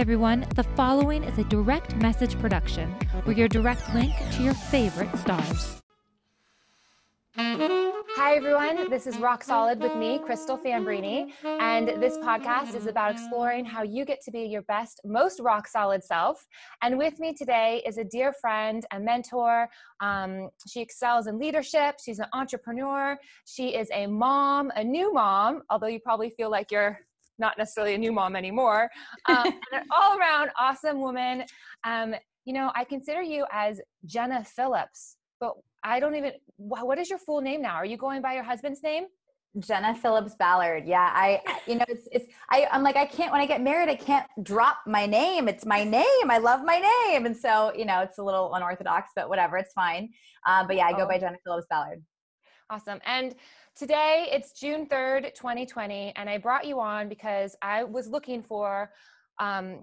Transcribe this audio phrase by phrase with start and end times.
[0.00, 0.46] Everyone.
[0.56, 2.96] The following is a direct message production.
[3.26, 5.82] We're your direct link to your favorite stars.
[7.36, 8.88] Hi, everyone.
[8.88, 11.32] This is Rock Solid with me, Crystal Fambrini.
[11.44, 15.68] And this podcast is about exploring how you get to be your best, most rock
[15.68, 16.46] solid self.
[16.80, 19.68] And with me today is a dear friend, a mentor.
[20.00, 21.96] Um, she excels in leadership.
[22.02, 23.18] She's an entrepreneur.
[23.44, 27.00] She is a mom, a new mom, although you probably feel like you're
[27.40, 28.88] not necessarily a new mom anymore.
[29.28, 31.44] Um, an all around awesome woman.
[31.84, 37.08] Um, you know, I consider you as Jenna Phillips, but I don't even, what is
[37.08, 37.74] your full name now?
[37.74, 39.04] Are you going by your husband's name?
[39.58, 40.86] Jenna Phillips Ballard.
[40.86, 43.88] Yeah, I, you know, it's, it's, I, I'm like, I can't, when I get married,
[43.88, 45.48] I can't drop my name.
[45.48, 46.30] It's my name.
[46.30, 47.26] I love my name.
[47.26, 50.10] And so, you know, it's a little unorthodox, but whatever, it's fine.
[50.46, 51.08] Um, but yeah, I go oh.
[51.08, 52.02] by Jenna Phillips Ballard.
[52.70, 53.00] Awesome.
[53.04, 53.34] And
[53.76, 56.12] today it's June 3rd, 2020.
[56.16, 58.90] And I brought you on because I was looking for,
[59.38, 59.80] um,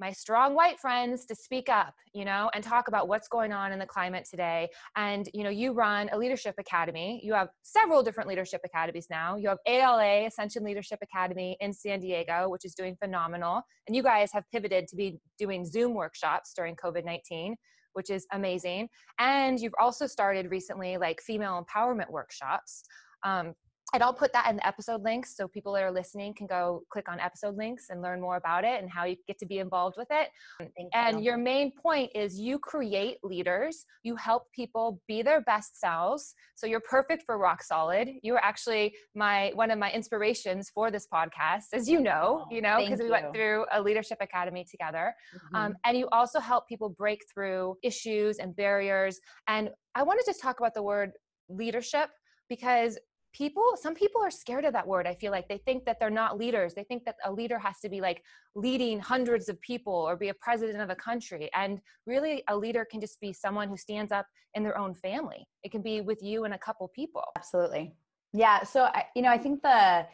[0.00, 3.72] my strong white friends to speak up you know and talk about what's going on
[3.72, 4.68] in the climate today.
[4.96, 7.20] And you know you run a leadership academy.
[7.22, 9.36] You have several different leadership academies now.
[9.36, 13.62] You have ala ascension leadership academy in san diego which is doing phenomenal.
[13.86, 17.54] And you guys have pivoted to be doing zoom workshops during covid-19
[17.92, 18.88] which is amazing.
[19.20, 22.82] And you've also started recently like female empowerment workshops
[23.24, 23.54] um,
[23.94, 26.82] and I'll put that in the episode links so people that are listening can go
[26.90, 29.58] click on episode links and learn more about it and how you get to be
[29.60, 30.30] involved with it.
[30.58, 31.26] Thank and you.
[31.26, 36.34] your main point is you create leaders, you help people be their best selves.
[36.56, 38.08] So you're perfect for rock solid.
[38.24, 42.62] You were actually my one of my inspirations for this podcast, as you know, you
[42.62, 45.14] know, because we went through a leadership academy together.
[45.36, 45.56] Mm-hmm.
[45.56, 49.20] Um, and you also help people break through issues and barriers.
[49.46, 51.12] And I want to just talk about the word
[51.48, 52.08] leadership
[52.48, 52.98] because
[53.34, 55.48] people some people are scared of that word i feel like.
[55.48, 56.74] They think that they're not leaders.
[56.74, 58.22] They think that a leader has to be like
[58.54, 61.50] leading hundreds of people or be a president of a country.
[61.54, 65.46] And really a leader can just be someone who stands up in their own family.
[65.64, 67.24] It can be with you and a couple people.
[67.36, 67.94] Absolutely.
[68.32, 70.06] Yeah so I, you know i think the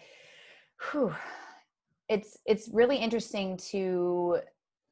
[0.90, 1.14] whew,
[2.08, 4.38] it's it's really interesting to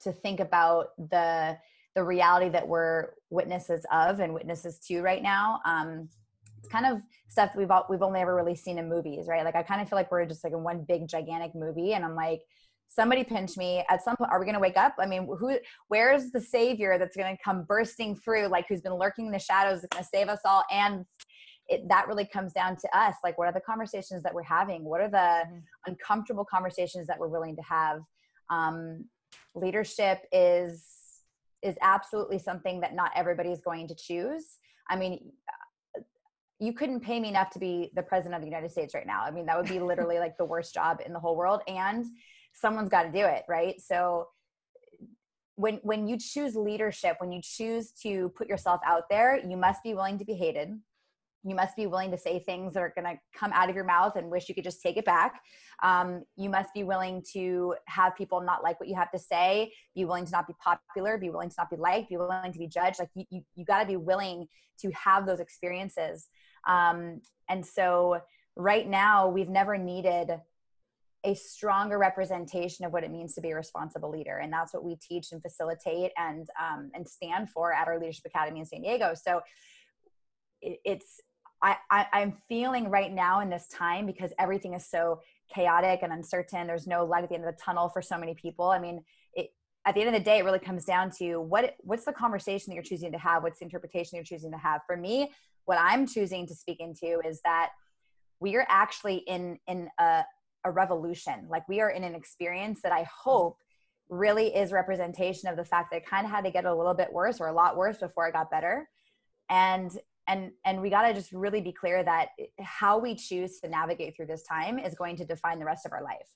[0.01, 1.59] to think about the
[1.95, 5.61] the reality that we're witnesses of and witnesses to right now.
[5.65, 6.09] Um
[6.59, 9.45] it's kind of stuff we've all, we've only ever really seen in movies, right?
[9.45, 12.05] Like I kind of feel like we're just like in one big gigantic movie, and
[12.05, 12.41] I'm like,
[12.89, 14.31] somebody pinch me at some point.
[14.33, 14.95] Are we going to wake up?
[14.99, 15.59] I mean, who?
[15.89, 18.49] Where's the savior that's going to come bursting through?
[18.49, 20.65] Like who's been lurking in the shadows, going to save us all?
[20.71, 21.05] And
[21.69, 23.17] it, that really comes down to us.
[23.23, 24.85] Like, what are the conversations that we're having?
[24.85, 25.59] What are the mm-hmm.
[25.87, 28.01] uncomfortable conversations that we're willing to have?
[28.51, 29.05] Um,
[29.55, 30.87] leadership is
[31.63, 34.59] is absolutely something that not everybody is going to choose.
[34.89, 35.33] I mean,
[36.61, 39.23] you couldn't pay me enough to be the president of the United States right now.
[39.25, 41.61] I mean, that would be literally like the worst job in the whole world.
[41.69, 42.05] And
[42.53, 43.81] someone's got to do it, right?
[43.81, 44.29] So
[45.55, 49.83] when when you choose leadership, when you choose to put yourself out there, you must
[49.83, 50.71] be willing to be hated.
[51.49, 53.85] You must be willing to say things that are going to come out of your
[53.85, 55.41] mouth and wish you could just take it back.
[55.83, 59.73] Um, you must be willing to have people not like what you have to say,
[59.95, 62.59] be willing to not be popular, be willing to not be liked, be willing to
[62.59, 62.99] be judged.
[62.99, 64.47] Like you, you, you got to be willing
[64.81, 66.29] to have those experiences.
[66.67, 68.21] Um, and so
[68.57, 70.41] right now, we've never needed
[71.25, 74.85] a stronger representation of what it means to be a responsible leader and that's what
[74.85, 78.83] we teach and facilitate and um, and stand for at our leadership academy in san
[78.83, 79.41] diego so
[80.63, 81.21] it, it's
[81.63, 85.21] I, I i'm feeling right now in this time because everything is so
[85.53, 88.35] chaotic and uncertain there's no light at the end of the tunnel for so many
[88.35, 89.03] people i mean
[89.35, 89.51] it,
[89.87, 92.71] at the end of the day it really comes down to what what's the conversation
[92.71, 95.31] that you're choosing to have what's the interpretation you're choosing to have for me
[95.69, 97.73] what I'm choosing to speak into is that
[98.41, 100.25] we are actually in in a,
[100.65, 101.47] a revolution.
[101.51, 103.59] Like we are in an experience that I hope
[104.09, 106.95] really is representation of the fact that it kind of had to get a little
[106.95, 108.89] bit worse or a lot worse before it got better.
[109.51, 109.91] And
[110.29, 112.29] and and we got to just really be clear that
[112.61, 115.93] how we choose to navigate through this time is going to define the rest of
[115.93, 116.29] our life.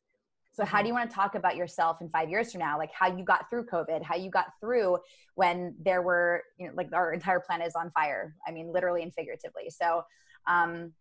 [0.54, 2.76] So how do you want to talk about yourself in five years from now?
[2.76, 4.98] Like how you got through COVID, how you got through
[5.34, 8.34] when there were, you know, like our entire planet is on fire.
[8.46, 9.70] I mean, literally and figuratively.
[9.70, 10.02] So,
[10.46, 10.92] um,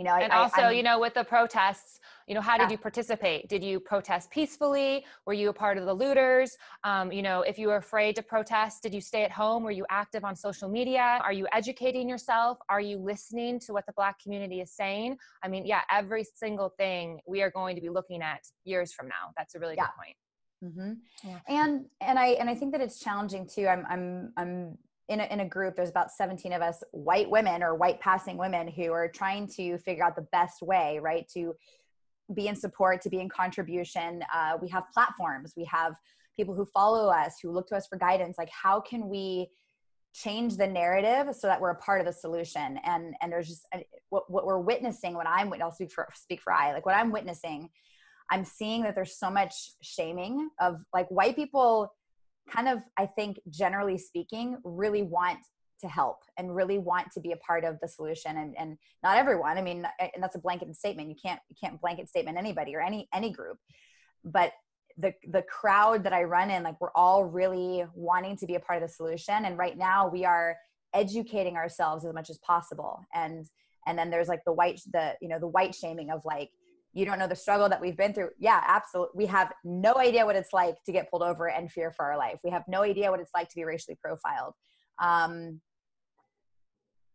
[0.00, 2.70] you know, and I, also, I, you know, with the protests, you know, how did
[2.70, 3.50] you participate?
[3.50, 5.04] Did you protest peacefully?
[5.26, 6.56] Were you a part of the looters?
[6.84, 9.62] Um, you know, if you were afraid to protest, did you stay at home?
[9.62, 11.20] Were you active on social media?
[11.22, 12.56] Are you educating yourself?
[12.70, 15.18] Are you listening to what the Black community is saying?
[15.44, 19.06] I mean, yeah, every single thing we are going to be looking at years from
[19.06, 19.34] now.
[19.36, 19.84] That's a really yeah.
[19.84, 20.16] good point.
[20.64, 21.28] Mm-hmm.
[21.28, 21.38] Yeah.
[21.46, 23.66] And and I and I think that it's challenging too.
[23.66, 24.78] I'm I'm I'm
[25.10, 28.38] in a, in a group there's about 17 of us white women or white passing
[28.38, 31.54] women who are trying to figure out the best way right to
[32.34, 34.22] be in support, to be in contribution.
[34.34, 35.94] Uh, we have platforms, we have
[36.36, 38.38] people who follow us, who look to us for guidance.
[38.38, 39.48] Like, how can we
[40.12, 42.78] change the narrative so that we're a part of the solution?
[42.84, 43.66] And and there's just
[44.08, 45.14] what, what we're witnessing.
[45.14, 46.72] What I'm, I'll speak for speak for I.
[46.72, 47.68] Like what I'm witnessing,
[48.30, 51.92] I'm seeing that there's so much shaming of like white people.
[52.48, 55.38] Kind of, I think, generally speaking, really want
[55.80, 58.36] to help and really want to be a part of the solution.
[58.36, 61.08] And, and not everyone i mean and that's a blanket statement.
[61.08, 63.58] You can't you can't blanket statement anybody or any any group.
[64.24, 64.52] But
[64.98, 68.60] the the crowd that i run in like we're all really wanting to be a
[68.60, 69.44] part of the solution.
[69.44, 70.56] And right now we are
[70.92, 73.04] educating ourselves as much as possible.
[73.14, 73.46] And
[73.86, 76.50] and then there's like the white the you know the white shaming of like
[76.92, 80.24] you don't know the struggle that we've been through yeah absolutely we have no idea
[80.26, 82.82] what it's like to get pulled over and fear for our life we have no
[82.82, 84.54] idea what it's like to be racially profiled
[85.00, 85.60] um,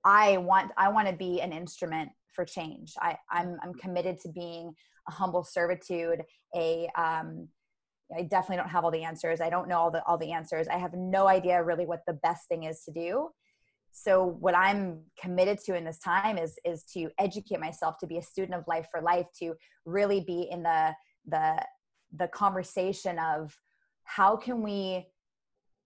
[0.06, 2.94] I want I want to be an instrument for change.
[3.00, 4.74] I, I'm I'm committed to being
[5.10, 6.22] a humble servitude.
[6.56, 7.48] A um,
[8.16, 9.42] I definitely don't have all the answers.
[9.42, 10.68] I don't know all the all the answers.
[10.68, 13.30] I have no idea really what the best thing is to do.
[13.98, 18.18] So what I'm committed to in this time is is to educate myself to be
[18.18, 19.56] a student of life for life to
[19.86, 20.94] really be in the
[21.26, 21.66] the
[22.14, 23.58] the conversation of
[24.04, 25.08] how can we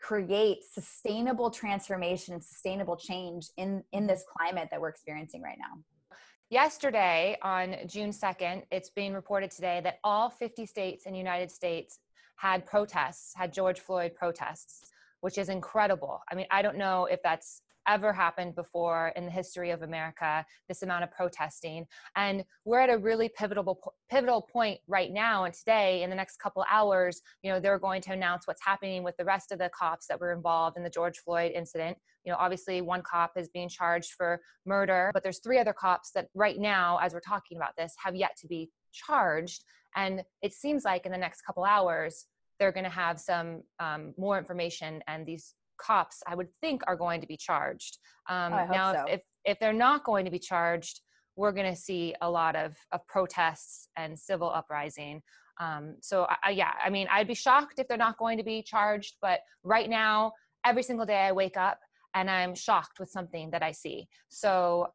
[0.02, 6.18] create sustainable transformation and sustainable change in in this climate that we're experiencing right now.
[6.50, 11.52] Yesterday on june 2nd it's being reported today that all 50 states in the united
[11.52, 12.00] states
[12.38, 14.90] had protests had george floyd protests
[15.22, 16.22] which is incredible.
[16.32, 20.46] I mean i don't know if that's ever happened before in the history of America,
[20.68, 21.86] this amount of protesting.
[22.16, 26.38] And we're at a really pivotal pivotal point right now and today in the next
[26.38, 29.70] couple hours, you know, they're going to announce what's happening with the rest of the
[29.78, 31.98] cops that were involved in the George Floyd incident.
[32.24, 36.12] You know, obviously one cop is being charged for murder, but there's three other cops
[36.12, 39.64] that right now as we're talking about this have yet to be charged
[39.96, 42.26] and it seems like in the next couple hours
[42.60, 46.96] they're going to have some um, more information and these cops i would think are
[46.96, 47.98] going to be charged.
[48.28, 49.06] Um, oh, now so.
[49.10, 51.02] if, if they're not going to be charged
[51.40, 55.22] we're going to see a lot of, of protests and civil uprising.
[55.62, 58.62] Um, so I, yeah i mean i'd be shocked if they're not going to be
[58.62, 60.32] charged but right now
[60.66, 61.80] every single day i wake up
[62.14, 64.08] and i'm shocked with something that i see.
[64.30, 64.88] So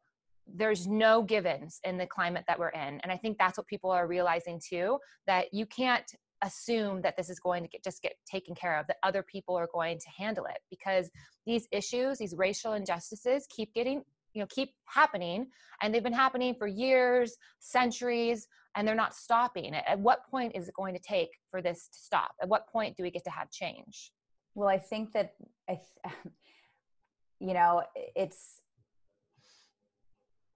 [0.47, 3.91] there's no givens in the climate that we're in and i think that's what people
[3.91, 4.97] are realizing too
[5.27, 6.11] that you can't
[6.45, 9.55] assume that this is going to get just get taken care of that other people
[9.55, 11.09] are going to handle it because
[11.45, 14.03] these issues these racial injustices keep getting
[14.33, 15.47] you know keep happening
[15.81, 20.67] and they've been happening for years centuries and they're not stopping at what point is
[20.67, 22.31] it going to take for this to stop?
[22.41, 24.11] At what point do we get to have change?
[24.53, 25.33] Well i think that
[25.69, 25.79] i
[27.39, 27.83] you know
[28.15, 28.61] it's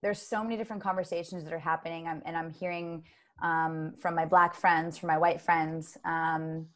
[0.02, 2.08] there's so many different conversations that are happening.
[2.08, 3.04] And i'm hearing
[3.42, 6.68] um, from my black friends, from my white friends, um,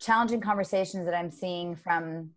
[0.00, 2.30] challenging conversations that I'm seeing from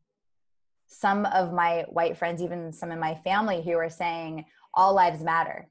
[0.88, 5.23] some of my white friends, even some in my family who are saying all lives
[5.23, 5.69] matter.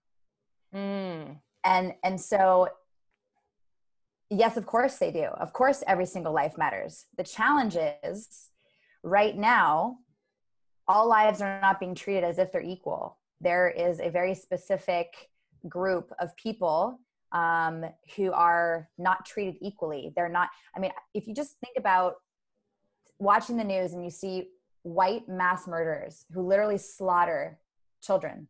[0.75, 1.37] Mm.
[1.65, 2.69] And, and so,
[4.31, 5.25] yes, of course they do.
[5.25, 7.07] Of course, every single life matters.
[7.19, 8.51] The challenge is
[9.03, 9.99] right now,
[10.89, 13.19] all lives are not being treated as if they're equal.
[13.41, 15.31] There is a very specific
[15.69, 16.99] group of people
[17.33, 17.85] um,
[18.17, 20.13] who are not treated equally.
[20.17, 22.15] They're not, I mean, if you just think about
[23.19, 24.49] watching the news and you see
[24.83, 27.59] white mass murderers who literally slaughter
[28.03, 28.49] children.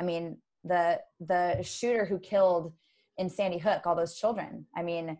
[0.00, 2.72] I mean, the the shooter who killed
[3.18, 4.66] in Sandy Hook all those children.
[4.74, 5.18] I mean,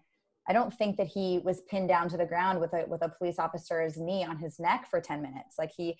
[0.48, 3.08] I don't think that he was pinned down to the ground with a with a
[3.08, 5.56] police officer's knee on his neck for 10 minutes.
[5.58, 5.96] Like he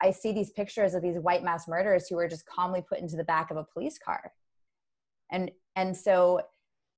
[0.00, 3.16] I see these pictures of these white mass murderers who were just calmly put into
[3.16, 4.32] the back of a police car
[5.30, 6.40] and and so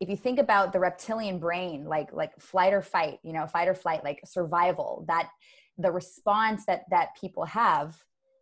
[0.00, 3.68] if you think about the reptilian brain like like flight or fight you know fight
[3.68, 5.30] or flight like survival that
[5.78, 7.96] the response that that people have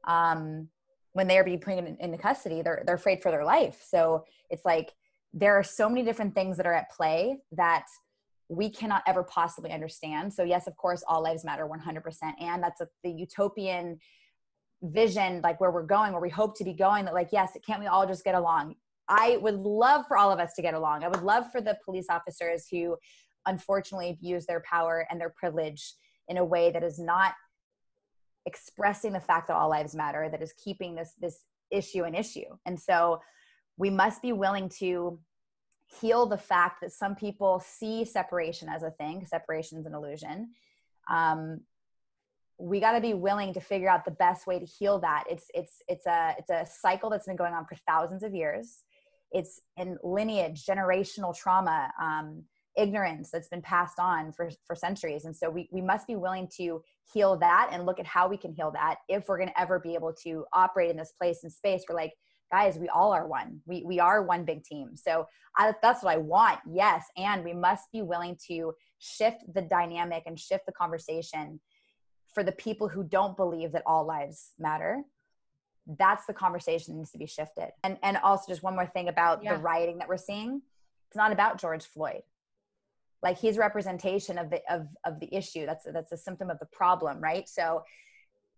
[0.04, 0.68] um
[1.12, 3.82] when they are being put in, into custody they're they're afraid for their life.
[3.86, 4.92] So it's like
[5.32, 7.86] there are so many different things that are at play that
[8.48, 10.32] we cannot ever possibly understand.
[10.32, 13.98] So yes of course all lives matter 100% and that's a, the utopian
[14.82, 17.78] vision like where we're going where we hope to be going that like yes can't
[17.78, 18.74] we all just get along
[19.14, 21.04] I would love for all of us to get along.
[21.04, 22.96] I would love for the police officers who
[23.44, 25.92] unfortunately abuse their power and their privilege
[26.28, 27.34] in a way that is not
[28.46, 31.40] expressing the fact that all lives matter, that is keeping this this
[31.70, 32.56] issue an issue.
[32.64, 33.20] And so
[33.76, 35.20] we must be willing to
[36.00, 40.52] heal the fact that some people see separation as a thing, separation is an illusion.
[41.10, 41.60] Um,
[42.58, 45.24] we got to be willing to figure out the best way to heal that.
[45.28, 48.84] It's it's it's a it's a cycle that's been going on for thousands of years
[49.32, 52.44] it's in lineage generational trauma um,
[52.76, 55.24] ignorance that's been passed on for, for centuries.
[55.24, 58.36] And so we, we must be willing to heal that and look at how we
[58.36, 61.40] can heal that if we're going to ever be able to operate in this place
[61.42, 62.12] and space where like
[62.50, 63.60] guys we all are one.
[63.66, 64.94] We, we are one big team.
[64.94, 67.04] So I, that's what i want yes.
[67.16, 71.60] And we must be willing to shift the dynamic and shift the conversation
[72.34, 75.02] for the people who don't believe that all lives matter
[75.86, 77.70] that's the conversation that needs to be shifted.
[77.82, 79.54] And and also just one more thing about yeah.
[79.54, 80.62] the rioting that we're seeing
[81.08, 82.22] it's not about george floyd.
[83.22, 86.66] Like he's representation of the of of the issue that's that's a symptom of the
[86.66, 87.48] problem right?
[87.48, 87.82] So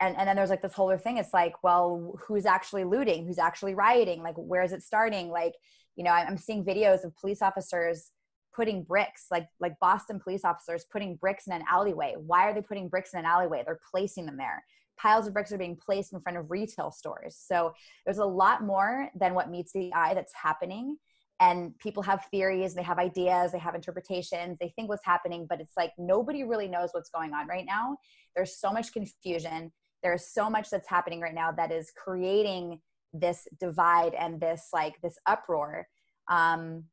[0.00, 3.26] and and then there's like this whole other thing it's like well who's actually looting?
[3.26, 4.22] Who's actually rioting?
[4.22, 5.30] Like where is it starting?
[5.30, 5.54] Like
[5.96, 8.10] you know i'm seeing videos of police officers
[8.52, 12.14] putting bricks like like boston police officers putting bricks in an alleyway.
[12.18, 13.62] Why are they putting bricks in an alleyway?
[13.64, 14.64] They're placing them there
[14.96, 17.36] piles of bricks are being placed in front of retail stores.
[17.38, 17.72] So
[18.04, 20.96] there's a lot more than what meets the eye that's happening.
[21.40, 25.60] And people have theories they have ideas they have interpretations they think what's happening but
[25.60, 27.96] it's like nobody really knows what's going on right now.
[28.36, 29.72] There's so much confusion.
[30.02, 32.80] There's so much that's happening right now that is creating
[33.12, 35.86] this divide and this like this uproar
[36.28, 36.84] um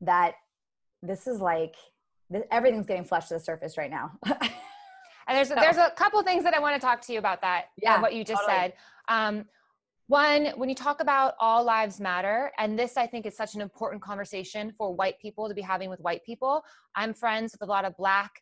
[0.00, 0.34] that
[1.02, 1.74] this is like
[2.30, 4.12] this, everything's getting flushed to the surface right now
[5.28, 5.54] and there's so.
[5.56, 8.14] there's a couple things that i want to talk to you about that yeah what
[8.14, 8.58] you just totally.
[8.58, 8.72] said
[9.08, 9.44] um
[10.08, 13.60] one, when you talk about all lives matter, and this I think is such an
[13.60, 16.62] important conversation for white people to be having with white people.
[16.94, 18.40] I'm friends with a lot of black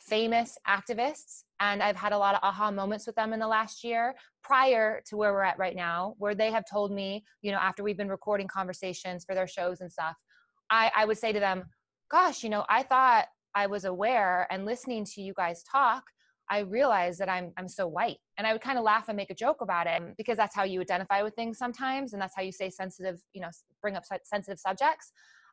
[0.00, 3.84] famous activists, and I've had a lot of aha moments with them in the last
[3.84, 7.58] year prior to where we're at right now, where they have told me, you know,
[7.58, 10.16] after we've been recording conversations for their shows and stuff,
[10.70, 11.64] I, I would say to them,
[12.10, 16.04] Gosh, you know, I thought I was aware and listening to you guys talk
[16.50, 18.18] I realized that I'm I'm so white.
[18.36, 20.64] And I would kind of laugh and make a joke about it because that's how
[20.64, 23.48] you identify with things sometimes and that's how you say sensitive, you know,
[23.80, 25.12] bring up sensitive subjects.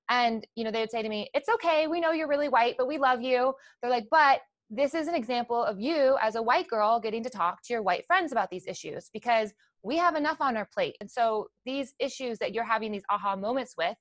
[0.10, 1.88] And you know, they would say to me, "It's okay.
[1.88, 5.16] We know you're really white, but we love you." They're like, "But this is an
[5.16, 8.50] example of you as a white girl getting to talk to your white friends about
[8.50, 9.54] these issues because
[9.84, 10.96] we have enough on our plate.
[11.02, 13.98] And so these issues that you're having these aha moments with,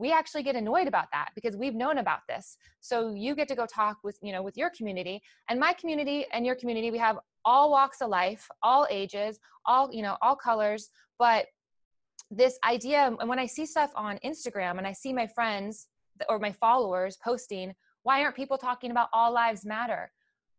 [0.00, 2.56] we actually get annoyed about that because we've known about this.
[2.80, 6.26] So you get to go talk with you know with your community and my community
[6.32, 10.34] and your community we have all walks of life all ages all you know all
[10.34, 10.90] colors.
[11.18, 11.46] But
[12.30, 15.88] this idea um, and when i see stuff on instagram and i see my friends
[16.28, 20.10] or my followers posting why aren't people talking about all lives matter?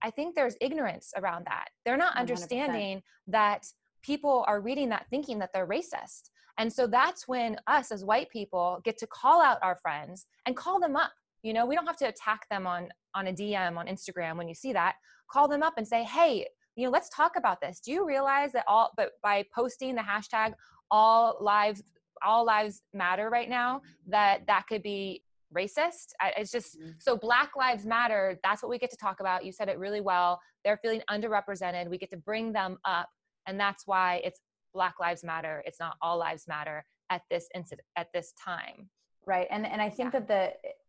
[0.01, 1.69] I think there's ignorance around that.
[1.85, 2.19] They're not 100%.
[2.19, 3.67] understanding that
[4.01, 6.29] people are reading that thinking that they're racist
[6.61, 10.55] and so that's when us as white people get to call out our friends and
[10.55, 11.11] call them up.
[11.41, 14.47] You know, we don't have to attack them on on a DM on Instagram when
[14.47, 14.95] you see that.
[15.31, 17.79] Call them up and say, "Hey, you know, let's talk about this.
[17.79, 20.53] Do you realize that all but by posting the hashtag
[20.91, 21.81] all lives
[22.23, 25.23] all lives matter right now that that could be
[25.55, 26.91] racist it's just mm-hmm.
[26.99, 30.01] so black lives matter that's what we get to talk about you said it really
[30.01, 33.09] well they're feeling underrepresented we get to bring them up
[33.47, 34.39] and that's why it's
[34.73, 38.89] black lives matter it's not all lives matter at this incident at this time
[39.25, 40.19] right and and i think yeah.
[40.19, 40.27] that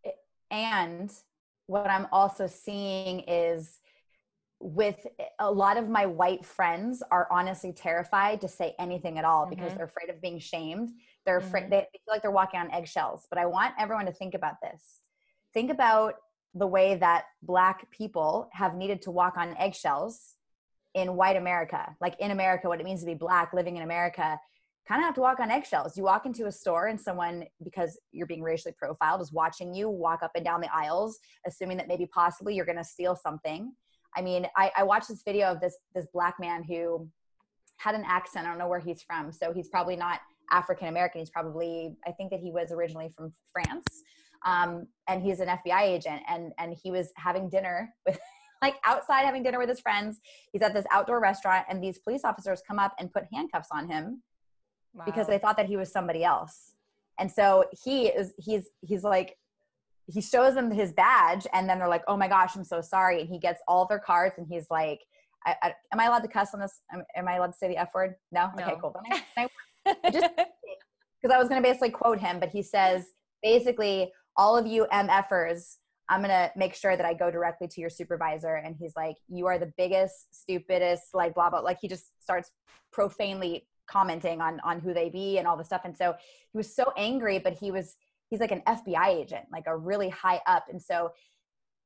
[0.05, 0.13] the
[0.51, 1.13] and
[1.67, 3.79] what i'm also seeing is
[4.61, 5.07] with
[5.41, 9.57] a lot of my white friends are honestly terrified to say anything at all mm-hmm.
[9.57, 10.91] because they're afraid of being shamed
[11.27, 11.71] they're afraid mm-hmm.
[11.71, 15.01] they feel like they're walking on eggshells but i want everyone to think about this
[15.53, 16.15] think about
[16.55, 20.35] the way that black people have needed to walk on eggshells
[20.95, 24.39] in white America, like in America, what it means to be black living in America,
[24.87, 25.97] kind of have to walk on eggshells.
[25.97, 29.89] You walk into a store and someone, because you're being racially profiled, is watching you
[29.89, 33.73] walk up and down the aisles, assuming that maybe possibly you're going to steal something.
[34.17, 37.09] I mean, I, I watched this video of this this black man who
[37.79, 38.47] had an accent.
[38.47, 40.21] I don't know where he's from, so he's probably not
[40.51, 41.21] African American.
[41.21, 43.87] He's probably, I think that he was originally from France,
[44.45, 46.23] um, and he's an FBI agent.
[46.29, 48.19] And and he was having dinner with
[48.63, 50.21] like outside having dinner with his friends.
[50.53, 53.89] He's at this outdoor restaurant, and these police officers come up and put handcuffs on
[53.89, 54.23] him
[54.95, 55.05] wow.
[55.05, 56.75] because they thought that he was somebody else.
[57.19, 59.37] And so he is he's he's like
[60.07, 63.21] he shows them his badge, and then they're like, "Oh my gosh, I'm so sorry."
[63.21, 65.01] And he gets all their cards, and he's like,
[65.45, 66.81] I, I, "Am I allowed to cuss on this?
[66.93, 68.15] Am, am, I allowed to say the f word?
[68.31, 68.51] No.
[68.57, 68.65] no.
[68.65, 68.95] Okay, cool.
[69.37, 69.49] I,
[69.87, 73.07] I just because I was going to basically quote him, but he says
[73.43, 75.77] basically, all of you MFers
[76.13, 78.55] I'm going to make sure that I go directly to your supervisor.
[78.55, 81.61] And he's like, You are the biggest, stupidest, like, blah, blah.
[81.61, 82.51] Like, he just starts
[82.93, 86.15] profanely commenting on on who they be and all the stuff and so
[86.53, 87.97] he was so angry but he was
[88.31, 91.11] he's like an fbi agent like a really high up and so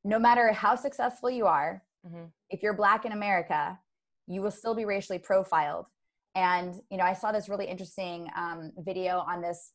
[0.05, 2.25] no matter how successful you are mm-hmm.
[2.51, 3.79] if you're black in america
[4.27, 5.87] you will still be racially profiled
[6.35, 9.73] and you know i saw this really interesting um, video on this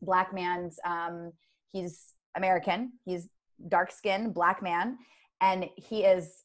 [0.00, 1.32] black man's um,
[1.72, 3.28] he's american he's
[3.68, 4.98] dark skinned black man
[5.40, 6.44] and he is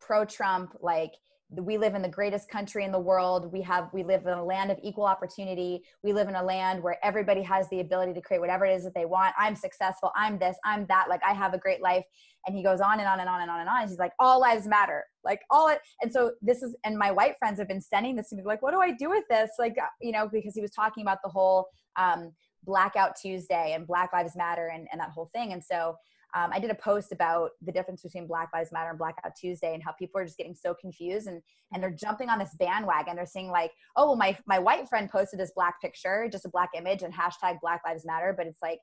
[0.00, 1.12] pro trump like
[1.50, 3.52] we live in the greatest country in the world.
[3.52, 5.84] We have we live in a land of equal opportunity.
[6.02, 8.82] We live in a land where everybody has the ability to create whatever it is
[8.82, 9.32] that they want.
[9.38, 10.10] I'm successful.
[10.16, 10.56] I'm this.
[10.64, 11.06] I'm that.
[11.08, 12.04] Like i have a great life.
[12.46, 13.82] And he goes on and on and on and on and on.
[13.82, 15.04] And he's like all lives matter.
[15.24, 18.30] Like all it and so this is and my white friends have been sending this
[18.30, 19.50] to me like what do i do with this?
[19.58, 22.32] Like you know because he was talking about the whole um
[22.64, 25.52] blackout tuesday and black lives matter and, and that whole thing.
[25.52, 25.94] And so
[26.36, 29.72] um, I did a post about the difference between Black Lives Matter and Blackout Tuesday
[29.72, 31.40] and how people are just getting so confused and
[31.72, 33.16] and they're jumping on this bandwagon.
[33.16, 36.50] They're saying like, oh, well, my my white friend posted this black picture, just a
[36.50, 38.80] black image, and hashtag Black Lives Matter, but it's like,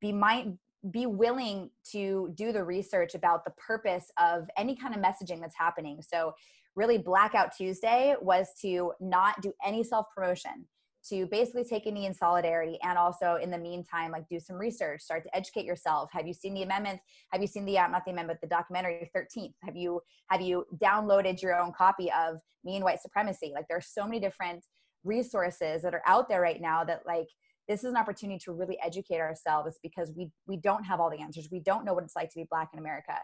[0.00, 0.58] be mind
[0.90, 5.56] be willing to do the research about the purpose of any kind of messaging that's
[5.56, 6.00] happening.
[6.02, 6.32] So,
[6.76, 10.66] really, Blackout Tuesday was to not do any self promotion
[11.10, 14.56] to basically take a knee in solidarity and also in the meantime like do some
[14.56, 16.10] research start to educate yourself.
[16.12, 17.02] Have you seen the amendments?
[17.30, 20.64] Have you seen the uh, not the amendment the documentary 13th have you have you
[20.82, 23.52] downloaded your own copy of me and white supremacy?
[23.54, 24.64] Like there are so many different
[25.04, 27.28] resources that are out there right now that like
[27.68, 31.20] this is an opportunity to really educate ourselves because we we don't have all the
[31.20, 31.48] answers.
[31.50, 33.14] We don't know what it's like to be black in america.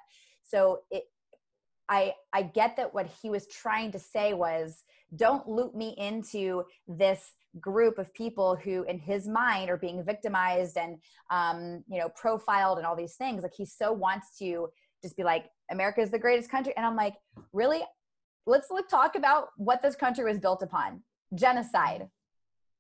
[0.43, 1.05] So it
[1.91, 4.85] I, I get that what he was trying to say was
[5.17, 10.77] don't loop me into this group of people who in his mind are being victimized
[10.77, 10.99] and
[11.31, 13.43] um, you know profiled and all these things.
[13.43, 14.69] Like he so wants to
[15.03, 16.73] just be like america is the greatest country.
[16.77, 17.15] And i'm like
[17.53, 17.81] really?
[18.47, 21.03] Let's look talk about what this country was built upon.
[21.35, 22.09] Genocide.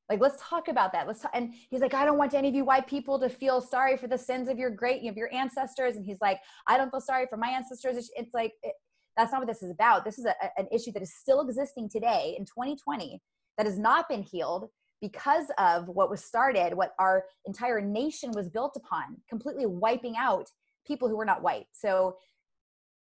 [0.08, 1.06] Like let's talk about that.
[1.06, 1.32] Let's talk.
[1.34, 4.06] and he's like i don't want any of you white people to feel sorry for
[4.06, 5.96] the sins of your great of your ancestors.
[5.96, 7.96] And he's like i don't feel sorry for my ancestors.
[7.96, 8.74] It's, it's like it,
[9.16, 10.04] that's not what this is about.
[10.04, 13.20] This is a, an issue that is still existing today in 2020
[13.60, 14.70] that has not been healed
[15.02, 20.48] because of what was started, what our entire nation was built upon, completely wiping out
[20.86, 21.66] people who were not white.
[21.72, 22.16] So,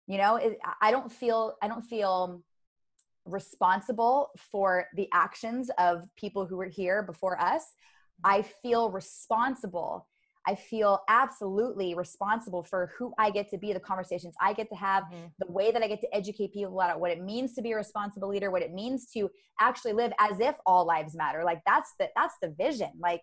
[0.07, 2.41] you know, it, I don't feel, I don't feel
[3.25, 7.65] responsible for the actions of people who were here before us.
[8.23, 10.07] I feel responsible
[10.47, 14.75] I feel absolutely responsible for who I get to be, the conversations I get to
[14.75, 15.27] have, mm-hmm.
[15.39, 17.77] the way that I get to educate people about what it means to be a
[17.77, 19.31] responsible leader, what it means to
[19.61, 21.45] actually live as if all lives matter.
[21.45, 22.91] Like that's the that's the vision.
[23.01, 23.23] Like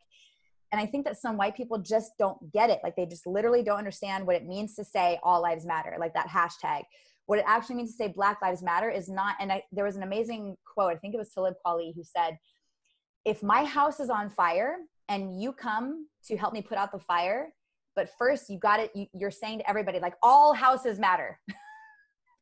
[0.72, 2.80] and I think that some white people just don't get it.
[2.84, 6.14] Like they just literally don't understand what it means to say all lives matter, like
[6.14, 6.84] that hashtag.
[7.26, 9.96] What it actually means to say Black Lives Matter is not, and I, there was
[9.96, 12.38] an amazing quote, I think it was Talib Kweli, who said,
[13.26, 14.78] If my house is on fire
[15.12, 17.54] and you come to help me put out the fire
[17.96, 21.40] but first you got it you, you're saying to everybody like all houses matter.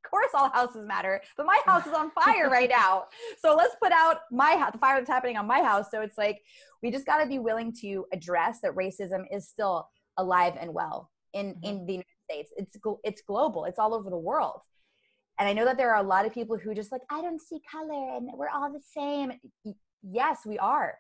[0.05, 3.03] Of course all houses matter but my house is on fire right now
[3.37, 5.87] so let's put out my house the fire that's happening on my house.
[5.91, 6.39] So it's like
[6.81, 11.11] we just got to be willing to address that racism is still alive and well
[11.33, 11.65] in mm-hmm.
[11.65, 12.51] in the united states.
[12.57, 14.61] It's it's global it's all over the world.
[15.37, 17.41] And i know that there are a lot of people who just like i don't
[17.41, 19.33] see color and we're all the same.
[20.01, 20.97] Yes we are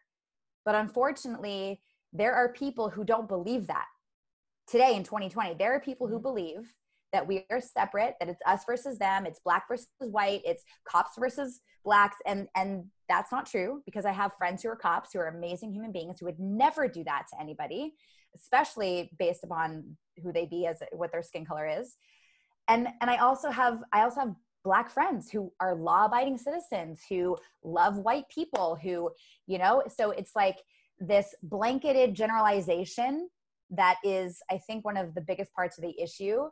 [0.69, 1.81] but unfortunately
[2.13, 3.87] there are people who don't believe that
[4.67, 6.21] today in 2020 there are people who mm-hmm.
[6.21, 6.75] believe
[7.11, 11.13] that we are separate that it's us versus them it's black versus white it's cops
[11.17, 15.17] versus blacks and and that's not true because i have friends who are cops who
[15.17, 17.95] are amazing human beings who would never do that to anybody
[18.35, 21.95] especially based upon who they be as what their skin color is
[22.67, 27.01] and and i also have i also have black friends who are law abiding citizens
[27.07, 29.09] who love white people who
[29.47, 30.57] you know so it's like
[30.99, 33.29] this blanketed generalization
[33.69, 36.49] that is i think one of the biggest parts of the issue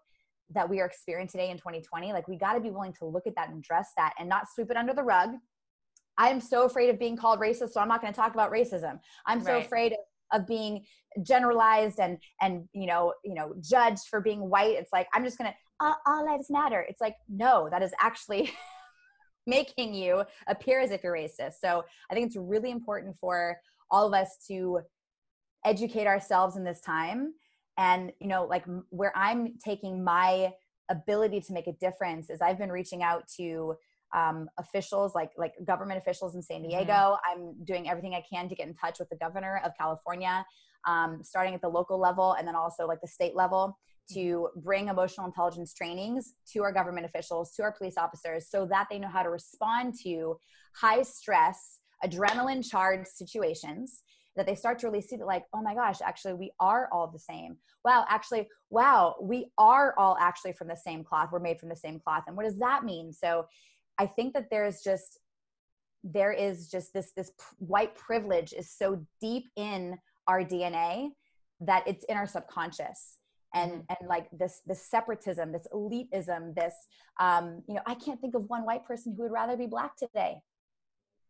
[0.50, 3.28] that we are experiencing today in 2020 like we got to be willing to look
[3.28, 5.32] at that and address that and not sweep it under the rug.
[6.18, 8.52] I am so afraid of being called racist so i'm not going to talk about
[8.52, 9.00] racism.
[9.26, 9.66] I'm so right.
[9.66, 10.00] afraid of,
[10.32, 10.86] of being
[11.24, 15.38] generalized and and you know you know judged for being white it's like i'm just
[15.38, 16.86] going to uh, all lives matter.
[16.88, 18.52] It's like no that is actually
[19.48, 21.56] making you appear as if you're racist.
[21.62, 23.58] So i think it's really important for
[23.90, 24.82] all of us to
[25.66, 27.34] educate ourselves in this time.
[27.78, 30.54] And you know like where i'm taking my
[30.90, 33.76] ability to make a difference is i've been reaching out to
[34.16, 36.70] um, officials like like government officials in san mm-hmm.
[36.70, 37.32] diego mm-hmm.
[37.32, 40.46] i'm doing everything i can to get in touch with the governor of california
[40.88, 43.78] um, starting at the local level and then also like the state level
[44.14, 44.60] to mm-hmm.
[44.62, 49.00] bring emotional intelligence trainings to our government officials to our police officers so that they
[49.00, 50.38] know how to respond to
[50.76, 54.04] high stress adrenaline charged situations
[54.38, 57.08] that they start to really see that like oh my gosh actually we are all
[57.08, 61.60] the same wow actually wow we are all actually from the same cloth we're made
[61.60, 63.46] from the same cloth and what does that mean so
[64.00, 65.20] i think that there's just
[66.04, 71.10] there is just this this white privilege is so deep in our dna
[71.62, 73.18] that it's in our subconscious.
[73.54, 73.94] And mm-hmm.
[74.00, 76.74] and like this this separatism this elitism this
[77.20, 79.96] um you know i can't think of one white person who would rather be black
[79.96, 80.42] today.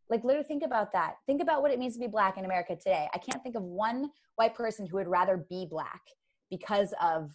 [0.09, 1.15] Like literally think about that.
[1.25, 3.07] Think about what it means to be black in america today.
[3.13, 6.01] I can't think of one white person who would rather be black
[6.49, 7.31] because of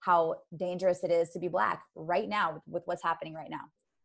[0.00, 3.64] how dangerous it is to be black right now with, with what's happening right now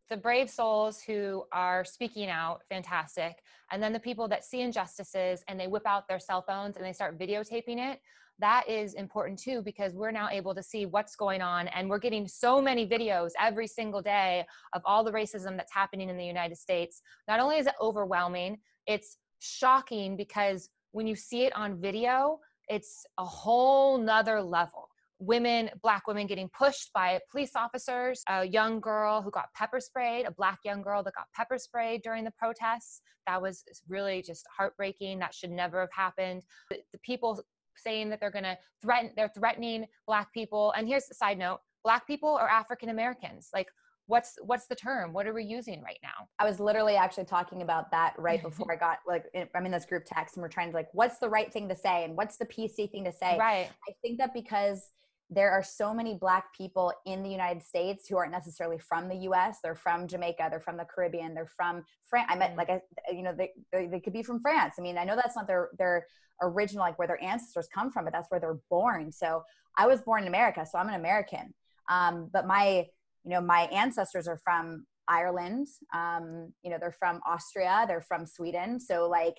[0.09, 3.37] the brave souls who are speaking out fantastic
[3.71, 6.85] and then the people that see injustices and they whip out their cell phones and
[6.85, 7.99] they start videotaping it
[8.39, 11.99] that is important too because we're now able to see what's going on and we're
[11.99, 16.25] getting so many videos every single day of all the racism that's happening in the
[16.25, 17.01] united states.
[17.27, 23.05] Not only is it overwhelming it's shocking because when you see it on video it's
[23.17, 29.21] a whole nother level women, black women getting pushed by police officers, a young girl
[29.21, 33.01] who got pepper sprayed, a black young girl that got pepper sprayed during the protests.
[33.27, 35.19] That was really just heartbreaking.
[35.19, 36.43] That should never have happened.
[36.71, 37.41] The, the people
[37.75, 40.73] saying that they're going to threaten, they're threatening black people.
[40.77, 43.49] And here's a side note black people are African Americans.
[43.53, 43.67] Like,
[44.09, 47.61] what's what's the term what are we using right now i was literally actually talking
[47.61, 50.71] about that right before i got like i'm in this group text and we're trying
[50.71, 53.37] to like what's the right thing to say and what's the pc thing to say
[53.37, 54.89] right i think that because
[55.29, 59.15] there are so many black people in the United States who aren't necessarily from the
[59.29, 59.59] US.
[59.63, 62.27] They're from Jamaica, they're from the Caribbean, they're from France.
[62.29, 62.57] I met, mm.
[62.57, 64.75] like, I, you know, they, they could be from France.
[64.79, 66.07] I mean, I know that's not their, their
[66.41, 69.11] original, like where their ancestors come from, but that's where they're born.
[69.11, 69.43] So
[69.77, 71.53] I was born in America, so I'm an American.
[71.89, 72.87] Um, but my,
[73.23, 75.67] you know, my ancestors are from Ireland.
[75.93, 78.79] Um, you know, they're from Austria, they're from Sweden.
[78.79, 79.35] So like,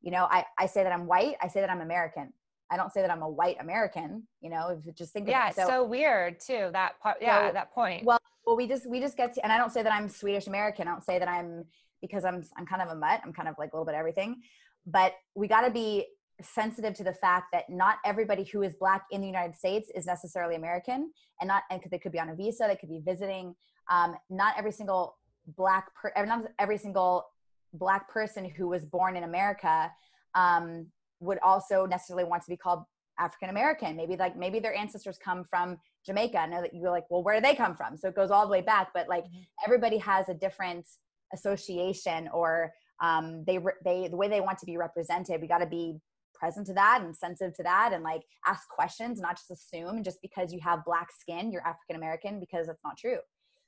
[0.00, 2.32] you know, I, I say that I'm white, I say that I'm American.
[2.70, 5.48] I don't say that I'm a white American, you know, if you just think yeah,
[5.48, 5.54] it.
[5.54, 6.70] So, so weird too.
[6.72, 8.04] That part, yeah, so, that point.
[8.04, 10.46] Well, well, we just, we just get to, and I don't say that I'm Swedish
[10.46, 10.88] American.
[10.88, 11.64] I don't say that I'm,
[12.00, 13.20] because I'm, I'm kind of a mutt.
[13.24, 14.42] I'm kind of like a little bit everything,
[14.86, 16.06] but we got to be
[16.42, 20.04] sensitive to the fact that not everybody who is black in the United States is
[20.04, 23.54] necessarily American and not, and they could be on a visa, they could be visiting.
[23.90, 25.16] Um, not every single
[25.56, 27.26] black, per, not every single
[27.72, 29.90] black person who was born in America
[30.34, 30.86] um,
[31.20, 32.84] would also necessarily want to be called
[33.18, 33.96] African American.
[33.96, 36.38] Maybe like maybe their ancestors come from Jamaica.
[36.38, 37.96] I know that you're like, well, where do they come from?
[37.96, 38.88] So it goes all the way back.
[38.94, 39.42] But like mm-hmm.
[39.64, 40.86] everybody has a different
[41.32, 42.72] association or
[43.02, 45.40] um, they they the way they want to be represented.
[45.40, 45.98] We got to be
[46.34, 50.20] present to that and sensitive to that and like ask questions, not just assume just
[50.20, 53.18] because you have black skin, you're African American because that's not true.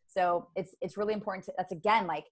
[0.07, 2.25] So it's it's really important to that's again like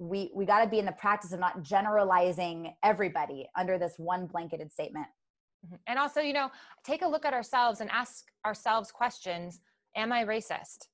[0.00, 4.26] we we got to be in the practice of not generalizing everybody under this one
[4.26, 5.06] blanketed statement.
[5.64, 5.76] Mm-hmm.
[5.88, 6.50] and also you know
[6.84, 9.60] take a look at ourselves and ask ourselves questions
[9.94, 10.88] am i racist?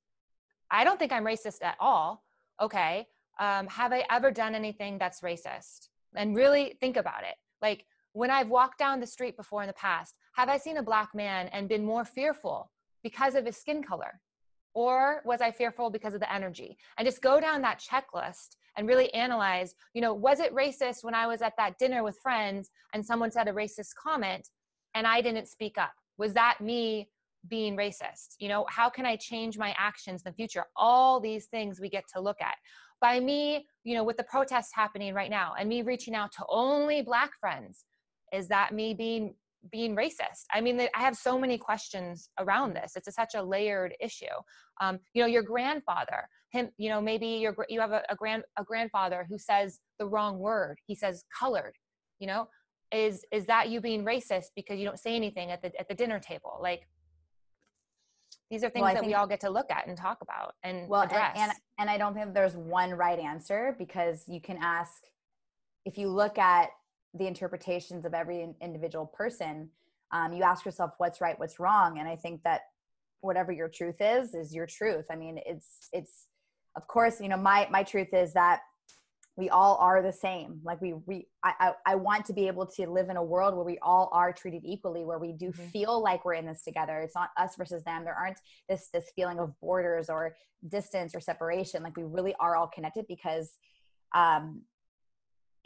[0.72, 2.24] I don't think i'm racist at all.
[2.60, 3.06] Okay
[3.38, 5.88] um, have i ever done anything that's racist?
[6.16, 7.36] And really think about it.
[7.62, 10.82] Like when i've walked down the street before in the past have i seen a
[10.82, 12.72] black man and been more fearful
[13.04, 14.20] because of his skin color?
[14.74, 16.76] Or was i fearful because of the energy?
[16.98, 21.14] And just go down that checklist and really analyze, you know, was it racist when
[21.14, 24.48] I was at that dinner with friends and someone said a racist comment
[24.94, 25.92] and I didn't speak up?
[26.18, 27.08] Was that me
[27.48, 28.34] being racist?
[28.38, 30.64] You know, how can I change my actions in the future?
[30.76, 32.56] All these things we get to look at.
[33.00, 36.44] By me, you know, with the protests happening right now and me reaching out to
[36.48, 37.84] only black friends,
[38.32, 39.34] is that me being
[39.70, 40.44] being racist.
[40.52, 42.92] I mean i have so many questions around this.
[42.96, 44.26] It's a, such a layered issue.
[44.80, 48.44] Um, you know your grandfather him you know maybe your you have a, a grand
[48.58, 50.78] a grandfather who says the wrong word.
[50.86, 51.74] He says colored
[52.18, 52.48] you know?
[52.92, 55.94] Is is that you being racist because you don't say anything at the at the
[55.94, 56.58] dinner table?
[56.62, 56.86] Like
[58.48, 60.54] these are things well, that think, we all get to look at and talk about
[60.62, 61.32] and well address.
[61.34, 65.02] And, and and i don't think there's one right answer because you can ask
[65.84, 66.68] if you look at
[67.18, 69.68] the interpretations of every individual person
[70.12, 72.62] um, you ask yourself what's right what's wrong and i think that
[73.20, 75.06] whatever your truth is is your truth.
[75.10, 76.28] I mean it's it's
[76.76, 78.60] of course you know my my truth is that
[79.38, 80.60] we all are the same.
[80.64, 83.54] Like we we I, I, I want to be able to live in a world
[83.54, 85.66] where we all are treated equally where we do mm-hmm.
[85.66, 87.00] feel like we're in this together.
[87.00, 88.04] It's not us versus them.
[88.04, 90.36] There aren't this this feeling of borders or
[90.68, 91.82] distance or separation.
[91.82, 93.56] Like we really are all connected because
[94.14, 94.62] um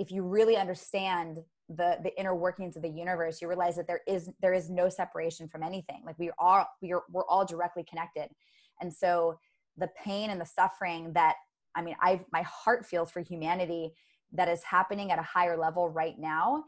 [0.01, 4.01] if you really understand the the inner workings of the universe you realize that there
[4.09, 6.03] is there is no separation from anything.
[6.05, 8.29] Like we are we are we're all directly connected.
[8.81, 9.39] And so
[9.77, 11.37] the pain and the suffering that
[11.77, 13.93] i mean i my heart feels for humanity
[14.33, 16.65] that is happening at a higher level right now.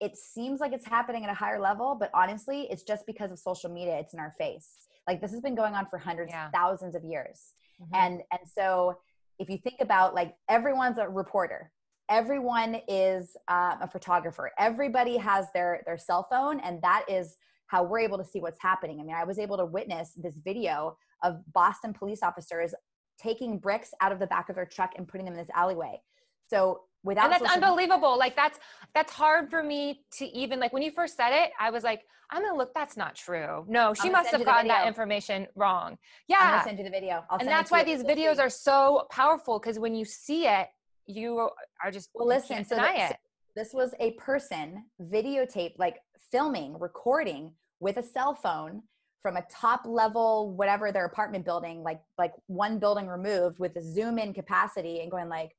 [0.00, 3.38] It seems like it's happening at a higher level but honestly it's just because of
[3.38, 3.98] social media.
[3.98, 4.68] It's in our face.
[5.08, 6.48] Like this has been going on for hundreds yeah.
[6.54, 7.54] thousands of years.
[7.82, 7.94] Mm-hmm.
[7.94, 8.98] and and so
[9.38, 11.72] if you think about like everyone's a reporter
[12.10, 14.50] everyone is uh, a photographer.
[14.58, 17.36] Everybody has their their cell phone and that is
[17.68, 19.00] how we're able to see what's happening.
[19.00, 22.74] I mean i was able to witness this video of boston police officers
[23.18, 26.00] taking bricks out of the back of their truck and putting them in this alleyway.
[26.48, 28.18] So without and that's social- unbelievable.
[28.18, 28.58] Like that's
[28.94, 32.02] that's hard for me to even like when you first said it i was like
[32.30, 33.64] i'm gonna look that's not true.
[33.68, 35.92] No she must have gotten that information wrong.
[35.92, 36.50] I'm yeah.
[36.50, 37.24] gonna send you the video.
[37.30, 40.66] I'll and that's why these videos are so powerful because when you see it
[41.06, 41.48] you
[41.82, 43.16] are just well listen so, deny that- it.
[43.56, 45.98] this was a person videotape like
[46.30, 48.82] filming recording with a cell phone
[49.22, 53.82] from a top level whatever their apartment building like like one building removed with a
[53.82, 55.50] zoom in capacity and going like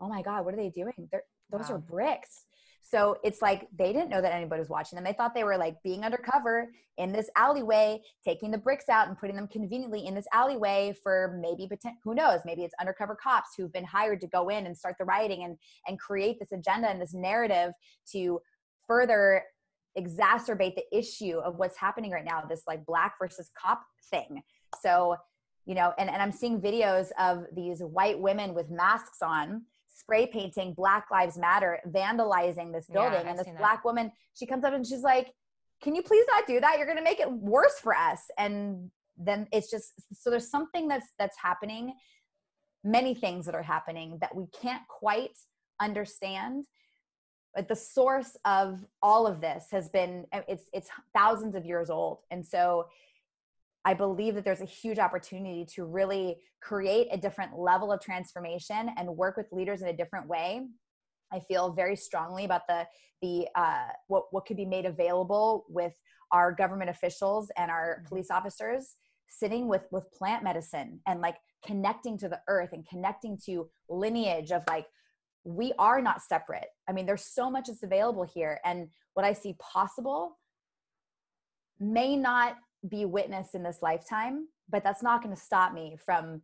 [0.00, 1.08] oh my god what are they doing?
[1.12, 2.45] They're, those are bricks
[2.88, 5.04] so it's like they didn't know that anybody was watching them.
[5.04, 9.18] They thought they were like being undercover in this alleyway taking the bricks out and
[9.18, 11.68] putting them conveniently in this alleyway for maybe
[12.04, 12.40] who knows?
[12.44, 15.56] Maybe it's undercover cops who've been hired to go in and start the rioting and
[15.88, 17.72] and create this agenda and this narrative
[18.12, 18.40] to
[18.86, 19.42] further
[19.98, 24.42] exacerbate the issue of what's happening right now this like black versus cop thing.
[24.80, 25.16] So
[25.64, 29.62] you know and, and i'm seeing videos of these white women with masks on
[29.96, 33.20] spray painting black lives matter vandalizing this building.
[33.20, 33.60] I've and this seen that.
[33.60, 35.32] black woman she comes up and she's like
[35.82, 36.76] can you please not do that?
[36.78, 38.22] You're going to make it worse for us.
[38.38, 41.94] And then it's just so there's something that's that's happening
[42.84, 45.36] many things that are happening that we can't quite
[45.80, 46.66] understand.
[47.54, 52.18] But the source of all of this has been it's it's thousands of years old.
[52.30, 52.86] And so
[53.86, 58.90] i believe that there's a huge opportunity to really create a different level of transformation
[58.98, 60.66] and work with leaders in a different way
[61.32, 62.86] i feel very strongly about the
[63.22, 65.94] the uh, what what could be made available with
[66.32, 68.08] our government officials and our Mhm.
[68.08, 68.96] police officers
[69.28, 74.52] sitting with with plant medicine and like connecting to the earth and connecting to lineage
[74.52, 74.86] of like
[75.44, 76.66] we are not separate.
[76.88, 78.60] I mean, there's so much that's available here.
[78.64, 80.38] And what I see possible
[81.78, 82.56] may not
[82.88, 86.42] be witnessed in this lifetime, but that's not going to stop me from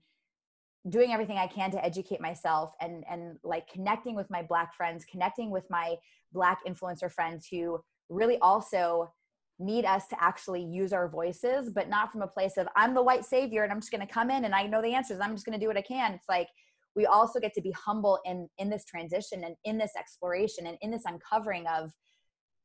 [0.89, 5.05] doing everything I can to educate myself and and like connecting with my black friends,
[5.05, 5.97] connecting with my
[6.33, 9.13] black influencer friends who really also
[9.59, 13.03] need us to actually use our voices, but not from a place of I'm the
[13.03, 15.21] white savior and I'm just going to come in and I know the answers.
[15.21, 16.13] I'm just going to do what I can.
[16.13, 16.49] It's like
[16.97, 20.77] we also get to be humble in in this transition and in this exploration and
[20.81, 21.93] in this uncovering of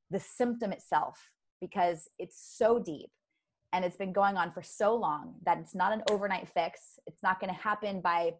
[0.09, 1.19] the symptom itself
[1.61, 3.09] because it's so deep
[3.77, 7.23] and it's been going on for so long that it's not an overnight fix it's
[7.23, 8.33] not going to happen by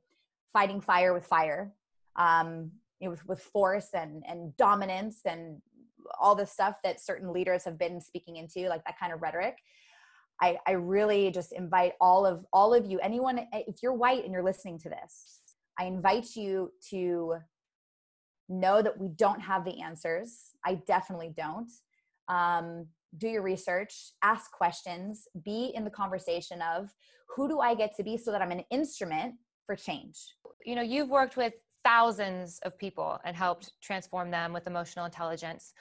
[0.51, 1.71] fighting fire with fire
[2.15, 5.61] um, you know, with, with force and and dominance and
[6.19, 9.57] all the stuff that certain leaders have been speaking into like that kind of rhetoric
[10.41, 14.33] I, I really just invite all of all of you anyone if you're white and
[14.33, 15.41] you're listening to this
[15.79, 17.37] I invite you to
[18.49, 20.51] know that we don't have the answers.
[20.65, 21.71] I definitely don't.
[22.27, 26.93] Um, do your research, ask questions, be in the conversation of
[27.35, 30.17] who do I get to be so that I'm an instrument for change.
[30.65, 35.73] you know you've worked with thousands of people and helped transform them with emotional intelligence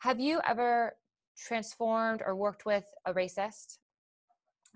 [0.00, 0.92] have you ever
[1.36, 3.78] transformed or worked with a racist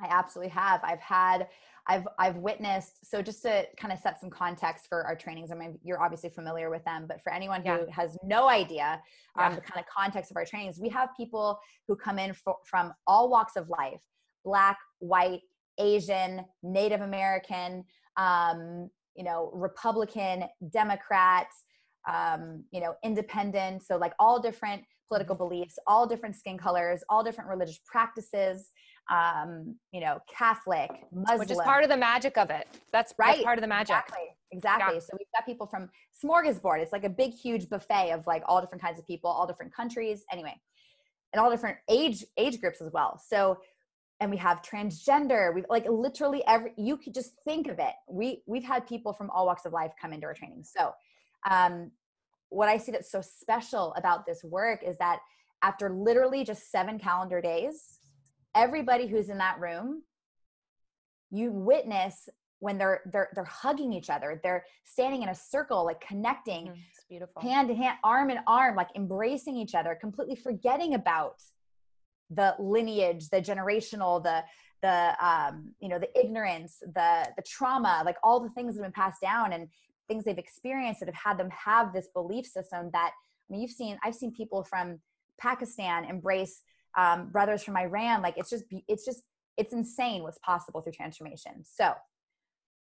[0.03, 0.81] I absolutely have.
[0.85, 1.49] I've had,
[1.89, 3.05] I've, I've witnessed.
[3.05, 6.31] So just to kind of set some context for our trainings, I mean, you're obviously
[6.31, 7.85] familiar with them, but for anyone who Yeah.
[7.91, 9.01] has no idea
[9.39, 9.55] um, Yeah.
[9.57, 12.93] the kind of context of our trainings, we have people who come in fro- from
[13.07, 14.03] all walks of life:
[14.45, 15.43] black, white,
[15.79, 17.85] Asian, Native American,
[18.17, 21.49] um, you know, Republican, Democrat,
[22.09, 23.83] um, you know, independent.
[23.83, 28.71] So like all different political beliefs, all different skin colors, all different religious practices
[29.09, 31.39] um, you know, Catholic, Muslim.
[31.39, 33.97] which is part of the magic of it that's Right, right part of the magic
[33.97, 34.37] Exactly.
[34.53, 34.95] Exactly.
[34.95, 35.01] Yeah.
[35.01, 35.91] So we've got people from
[36.25, 36.79] smorgasbord.
[36.81, 39.75] It's like a big, huge buffet of like all different kinds of people, all different
[39.75, 40.25] countries.
[40.33, 40.55] Anyway,
[41.33, 43.21] and all different age age groups as well.
[43.25, 43.59] So,
[44.21, 45.55] and we have transgender.
[45.55, 46.73] We've like literally every.
[46.77, 47.93] You could just think of it.
[48.09, 50.65] We we've had people from all walks of life come into our training.
[50.65, 50.93] So,
[51.49, 51.91] um,
[52.49, 55.19] what I see that's so special about this work is that
[55.63, 57.99] after literally just seven calendar days,
[58.57, 60.03] everybody who's in that room,
[61.31, 64.41] you witness when they're they're they're hugging each other.
[64.43, 67.43] They're standing in a circle like connecting Mhm, it's beautiful.
[67.43, 71.43] hand in hand arm in arm like embracing each other completely forgetting about
[72.31, 74.43] the lineage the generational the
[74.83, 78.93] the um you know the ignorance the the trauma like all the things that have
[78.93, 79.69] been passed down and
[80.09, 83.71] things they've experienced that have had them have this belief system that i mean you've
[83.71, 84.99] seen i've seen people from
[85.39, 86.63] pakistan embrace
[86.97, 89.23] um, brothers from iran like it's just it's just
[89.57, 91.65] it's insane what's possible through transformation.
[91.65, 91.93] So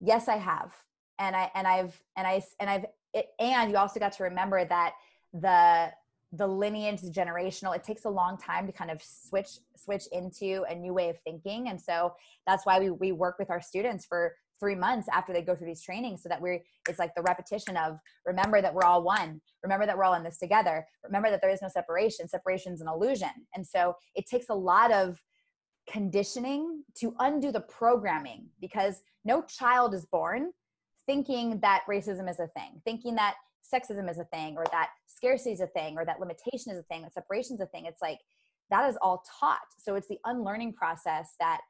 [0.01, 0.73] yes i have.
[1.19, 4.65] And i and i've and i and i've it, and you also got to remember
[4.65, 4.93] that
[5.33, 5.91] the
[6.33, 7.75] the lineage the generational.
[7.75, 11.17] It takes a long time to kind of switch switch into a new way of
[11.21, 11.69] thinking.
[11.69, 12.13] And so
[12.45, 15.67] that's why we, we work with our students for three months after they go through
[15.67, 19.41] these trainings so that we're it's like the repetition of remember that we're all one.
[19.63, 20.85] Remember that we're all in this together.
[21.03, 22.27] Remember that there is no separation.
[22.27, 23.29] Separation is an illusion.
[23.55, 25.21] And so it takes a lot of
[25.89, 30.51] conditioning to undo the programming because no child is born
[31.05, 33.35] thinking that racism is a thing thinking that
[33.73, 36.83] sexism is a thing or that scarcity is a thing or that limitation is a
[36.83, 37.85] thing that separation is a thing.
[37.85, 38.19] It's like
[38.69, 39.59] that is all taught.
[39.77, 41.61] So it's the unlearning process that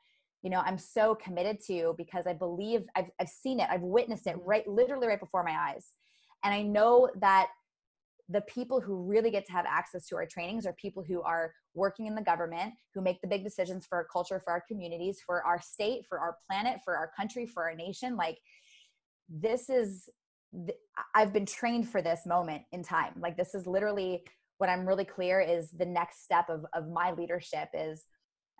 [0.44, 4.28] you know i'm so committed to because i believe i've, I've seen it i've witnessed
[4.28, 4.50] it mm-hmm.
[4.50, 5.92] right literally right before my eyes.
[6.44, 7.48] And i know that
[8.30, 11.54] the people who really get to have access to our trainings are people who are
[11.74, 15.20] working in the government who make the big decisions for our culture for our communities
[15.26, 18.16] for our state for our planet for our country for our nation.
[18.16, 18.38] Like
[19.30, 20.10] this is
[21.14, 23.14] i've been trained for this moment in time.
[23.20, 24.24] Like this is literally
[24.58, 28.06] what i'm really clear is the next step of, of my leadership is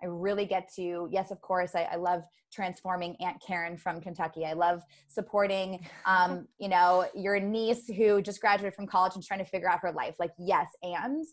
[0.02, 4.44] I really get to, yes, of course, I, I, love transforming Aunt Karen from Kentucky.
[4.44, 9.40] I love supporting, um, you know, your niece who just graduated from college and trying
[9.40, 10.14] to figure out her life.
[10.18, 11.24] Like, yes, and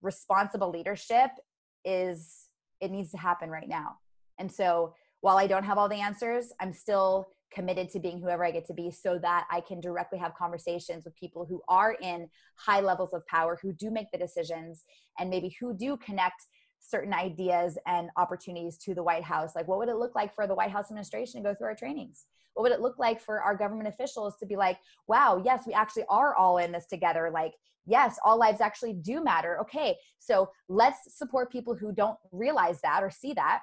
[0.00, 1.30] responsible leadership
[1.84, 2.48] is,
[2.80, 3.96] it needs to happen right now.
[4.38, 8.44] And so while I don't have all the answers, I'm still committed to being whoever
[8.44, 11.96] I get to be so that I can directly have conversations with people who are
[12.00, 14.84] in high levels of power, who do make the decisions,
[15.18, 16.44] and maybe who do connect
[16.80, 19.54] certain ideas and opportunities to the White House.
[19.54, 21.74] Like, what would it look like for the White House administration to go through our
[21.74, 22.26] trainings?
[22.54, 25.74] What would it look like for our government officials to be like, wow, yes, we
[25.74, 27.30] actually are all in this together?
[27.32, 27.54] Like,
[27.86, 29.60] yes, all lives actually do matter.
[29.60, 33.60] Okay, so let's support people who don't realize that or see that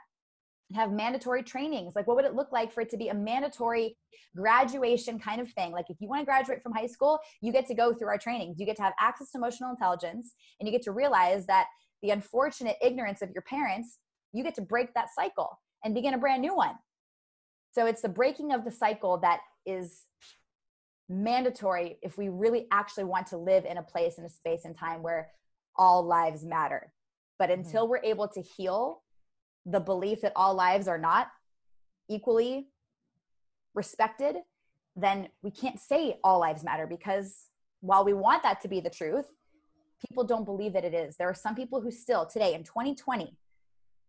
[0.74, 3.96] have mandatory trainings like what would it look like for it to be a mandatory
[4.36, 7.68] graduation kind of thing like if you want to graduate from high school you get
[7.68, 10.72] to go through our trainings you get to have access to emotional intelligence and you
[10.72, 11.68] get to realize that
[12.02, 14.00] the unfortunate ignorance of your parents,
[14.34, 16.76] you get to break that cycle and begin a brand new one.
[17.72, 20.04] So it's the breaking of the cycle that is
[21.10, 24.78] mandatory if we really actually want to live in a place in a space and
[24.78, 25.30] time where
[25.78, 26.92] all lives matter.
[27.38, 27.62] But mm-hmm.
[27.62, 27.92] until mm-hmm.
[27.92, 29.04] we're able to heal
[29.66, 31.28] the belief that all lives are not
[32.10, 32.70] equally
[33.74, 34.38] respected,
[34.96, 37.46] then we can't say all lives matter because
[37.82, 39.26] while we want that to be the truth,
[40.08, 41.18] people don't believe that it is.
[41.18, 43.38] There are some people who still today in 2020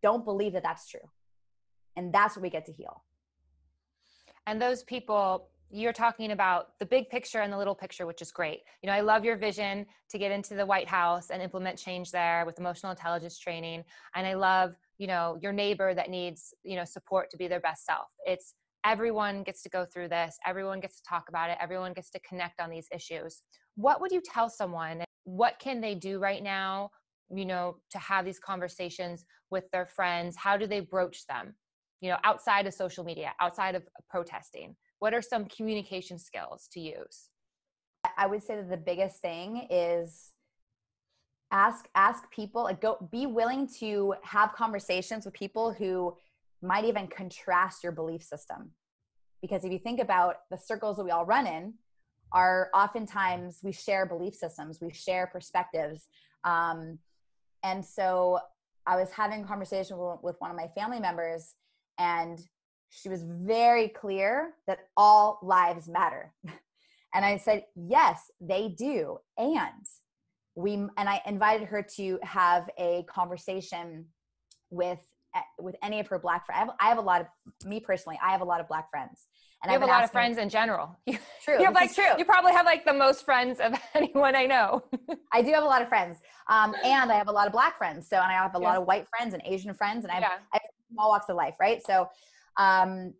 [0.02, 1.00] don't believe that that's true.
[1.96, 3.02] And that's what we get to heal.
[4.46, 8.30] And those people, you're talking about the big picture and the little picture, which is
[8.30, 8.60] great.
[8.82, 12.12] You know, I love your vision to get into the White House and implement change
[12.12, 13.82] there with emotional intelligence training.
[14.14, 17.60] And I love, you know, your neighbor that needs, you know, support to be their
[17.60, 18.06] best self.
[18.24, 22.10] It's everyone gets to go through this, everyone gets to talk about it, everyone gets
[22.10, 23.42] to connect on these issues.
[23.74, 26.90] What would you tell someone what can they do right now
[27.34, 30.36] you know to have these conversations with their friends?
[30.36, 31.54] How do they broach them?
[32.00, 36.80] You know outside of social media outside of protesting what are some communication skills to
[36.80, 37.28] use?
[38.16, 40.30] I would say that the biggest thing is
[41.52, 46.16] ask ask people like go be willing to have conversations with people who
[46.62, 48.70] might even contrast your belief system.
[49.42, 51.74] Because if you think about the circles that we all run in
[52.32, 56.08] are oftentimes we share belief systems, we share perspectives.
[56.44, 56.98] Um,
[57.62, 58.40] and so
[58.86, 61.54] I was having a conversation with one of my family members,
[61.98, 62.38] and
[62.90, 66.32] she was very clear that all lives matter.
[67.14, 69.18] and I said, yes, they do.
[69.36, 69.84] And
[70.54, 74.06] we, and I invited her to have a conversation
[74.70, 75.00] with
[75.58, 76.56] with any of her black friends.
[76.56, 77.26] I have, I have a lot of
[77.66, 78.18] me personally.
[78.22, 79.26] I have a lot of black friends,
[79.68, 80.96] and you have a lot of friends in general.
[81.06, 81.60] True.
[81.60, 82.04] you like true.
[82.18, 84.82] You probably have like the most friends of anyone I know.
[85.32, 87.78] I do have a lot of friends, um, and I have a lot of black
[87.78, 88.08] friends.
[88.08, 88.68] So, and I have a yeah.
[88.68, 90.38] lot of white friends and Asian friends, and I have, yeah.
[90.52, 91.80] I have all walks of life, right?
[91.86, 92.08] So,
[92.56, 93.14] um,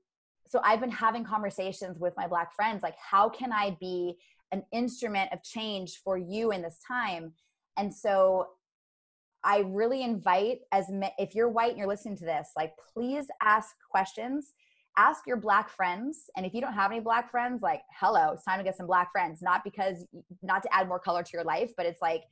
[0.49, 4.17] so I've been having conversations with my black friends, like how can I be
[4.53, 7.33] an instrument of change for you in this time?
[7.77, 8.47] And so
[9.45, 13.75] I really invite as if you're white and you're listening to this, like please ask
[13.91, 14.53] questions
[14.97, 18.45] ask your black friends and if you don't have any black friends like hello it's
[18.45, 19.43] time to get some black friends.
[19.43, 20.07] Not because
[20.43, 22.23] not to add more color to your life but it's like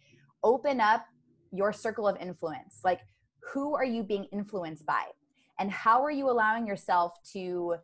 [0.42, 1.04] open up
[1.52, 2.80] your circle of influence.
[2.84, 3.00] Like
[3.52, 5.04] who are you being influenced by?
[5.58, 7.76] And how are you allowing yourself to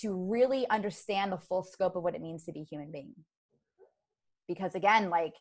[0.00, 3.14] to really understand the full scope of what it means to be a human being?
[4.46, 5.34] Because again like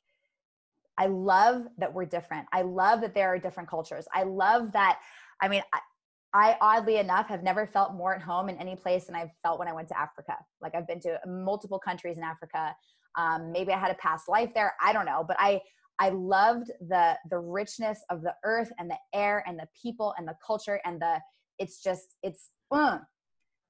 [0.97, 2.47] i love that we're different.
[2.53, 4.05] I love that there are different cultures.
[4.13, 4.99] I love that
[5.41, 5.79] i mean I
[6.33, 9.67] oddly enough have never felt more at home in any place than I've felt when
[9.67, 10.35] I went to Africa.
[10.61, 12.75] Like I've been to multiple countries in Africa.
[13.17, 14.73] Um, maybe I had a past life there.
[14.83, 15.61] I don't know, but I
[15.99, 20.27] I loved the the richness of the earth and the air and the people and
[20.27, 21.19] the culture and the
[21.59, 22.97] it's just it's uh.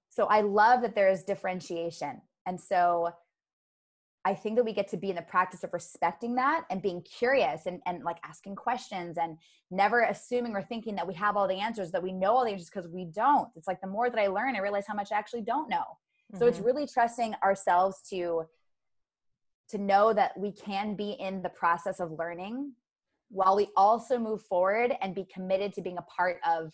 [0.10, 2.22] so I love that there is differentiation.
[2.46, 3.10] And so
[4.26, 7.02] I think that we get to be in the practice of respecting that and being
[7.02, 9.38] curious and, and like asking questions and
[9.70, 12.52] never assuming or thinking that we have all the answers, that we know all the
[12.52, 13.50] answers because we don't.
[13.56, 15.78] It's like the more that I learn, I realize how much I actually don't know.
[15.78, 16.38] Mm-hmm.
[16.38, 16.68] So it's mm-hmm.
[16.68, 18.44] really trusting ourselves to
[19.70, 22.74] to know that we can be in the process of learning
[23.30, 26.72] while we also move forward and be committed to being a part of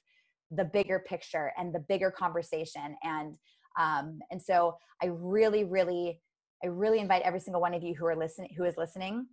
[0.51, 3.37] the bigger picture and the bigger conversation and
[3.79, 6.19] um, and so i really really
[6.63, 9.27] I really invite every single one of you who are listening, who is listening.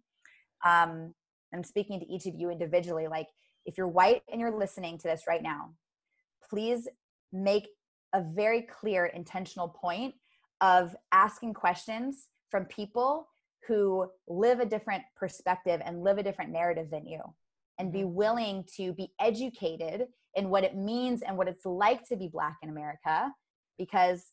[0.65, 1.15] Um,
[1.55, 3.09] I'm speaking to each of you individually.
[3.09, 3.29] Like,
[3.65, 5.73] if you're white and you're listening to this right now,
[6.49, 6.89] please
[7.33, 7.69] make
[8.15, 10.15] a very clear, intentional point
[10.61, 13.29] of asking questions from people
[13.67, 17.21] who live a different perspective and live a different narrative than you,
[17.79, 18.15] and be mm-hmm.
[18.15, 20.07] willing to be educated
[20.37, 23.33] in what it means and what it's like to be Black in America,
[23.79, 24.27] because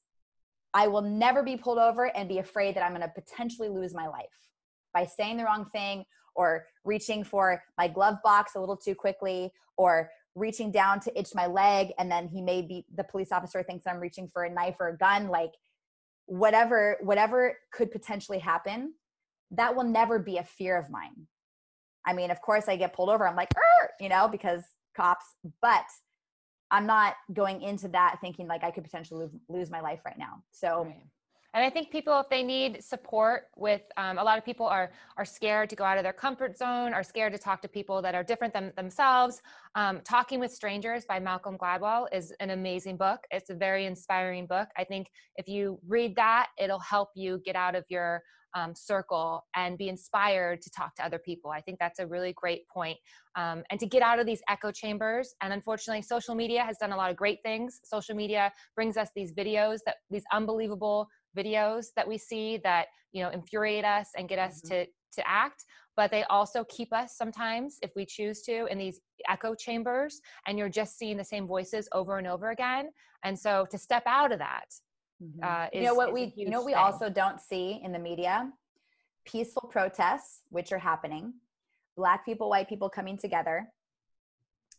[0.74, 3.93] I will never be pulled over and be afraid that I'm going to potentially lose
[3.93, 4.26] my life
[4.93, 6.05] by saying the wrong thing
[6.36, 11.30] or reaching for my glove box a little too quickly or reaching down to itch
[11.36, 14.49] my leg and then he may be the police officer thinks I'm reaching for a
[14.49, 15.51] knife or a gun like
[16.26, 18.93] whatever whatever could potentially happen
[19.51, 21.28] that will never be a fear of mine.
[22.05, 23.53] I mean, of course I get pulled over I'm like,
[23.99, 24.63] you know, because
[24.95, 25.26] cops,
[25.61, 25.86] but
[26.74, 30.43] I'm not going into that thinking like I could potentially lose my life right now.
[30.51, 30.86] So.
[30.86, 31.05] Right.
[31.55, 34.91] And I think people, if they need support with, um, a lot of people are
[35.17, 38.01] are scared to go out of their comfort zone, are scared to talk to people
[38.01, 39.39] that are different than themselves.
[39.76, 43.19] Um, Talking with Strangers by Malcolm Gladwell is an amazing book.
[43.30, 44.67] It's a very inspiring book.
[44.76, 48.24] I think if you read that, it'll help you get out of your
[48.56, 51.51] um, circle and be inspired to talk to other people.
[51.51, 52.97] I think that's a really great point.
[53.36, 55.34] Um, and to get out of these echo chambers.
[55.41, 57.80] And unfortunately, social media has done a lot of great things.
[57.84, 63.24] Social media brings us these videos that these unbelievable videos that we see that you
[63.24, 64.82] know infuriate us and get us mm-hmm.
[64.82, 65.64] to to act
[65.95, 68.99] but they also keep us sometimes if we choose to in these
[69.30, 72.89] echo chambers and you're just seeing the same voices over and over again
[73.24, 74.66] and so to step out of that
[75.24, 75.43] Mm-hmm.
[75.43, 77.99] Uh, is, you know what we you know what we also don't see in the
[77.99, 78.51] media
[79.26, 81.34] peaceful protests which are happening
[81.95, 83.67] black people white people coming together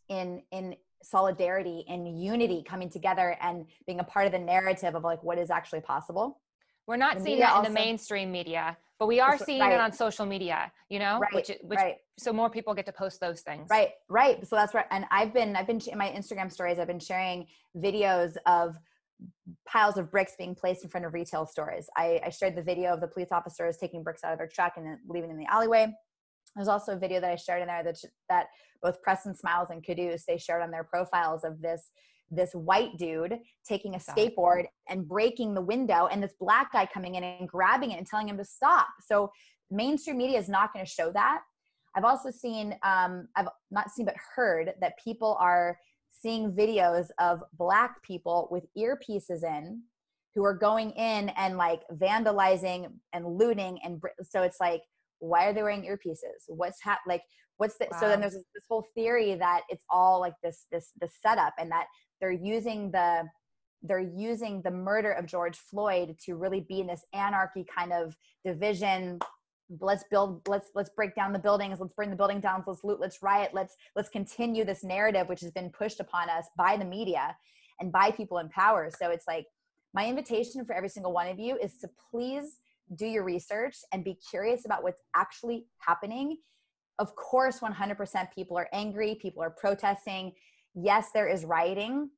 [0.08, 5.04] in in solidarity and unity coming together and being a part of the narrative of
[5.04, 6.40] like what is actually possible
[6.86, 9.72] we're not the seeing that also, in the mainstream media but we are seeing right.
[9.72, 11.96] it on social media you know right, which, which right.
[12.18, 15.32] so more people get to post those things right right so that's right and i've
[15.32, 18.76] been i've been in my instagram stories i've been sharing videos of
[19.66, 21.86] piles of bricks being placed in front of retail stores.
[21.96, 24.74] I, I, shared the video of the police officers taking bricks out of their truck
[24.76, 25.92] and leaving them in the alleyway.
[26.56, 27.96] There's also a video that I shared in there that
[28.28, 28.46] that
[28.82, 31.90] both Preston Smiles and Caduce they shared on their profiles of this
[32.30, 33.38] this white dude
[33.68, 37.90] taking a skateboard and breaking the window, and this black guy coming in and grabbing
[37.90, 38.88] it and telling him to stop.
[39.06, 39.30] So
[39.70, 41.42] mainstream media is not going to show that.
[41.96, 45.78] I've also seen, um, I've not seen but heard that people are
[46.20, 49.82] seeing videos of black people with earpieces in
[50.34, 54.82] who are going in and like vandalizing and looting and so it's like
[55.20, 57.22] why are they wearing earpieces what's hap- like
[57.56, 58.00] what's the wow.
[58.00, 61.54] so then there's this, this whole theory that it's all like this this this setup
[61.58, 61.86] and that
[62.20, 63.24] they're using the
[63.82, 68.16] they're using the murder of George Floyd to really be in this anarchy kind of
[68.44, 69.18] division
[69.80, 73.00] let's build let's let's break down the buildings let's bring the building down let's loot
[73.00, 76.84] let's riot let's let's continue this narrative which has been pushed upon us by the
[76.84, 77.34] media
[77.80, 79.46] and by people in power so it's like
[79.94, 82.58] my invitation for every single one of you is to please
[82.96, 86.36] do your research and be curious about what's actually happening
[86.98, 90.32] of course 100% people are angry people are protesting
[90.74, 92.10] yes there is rioting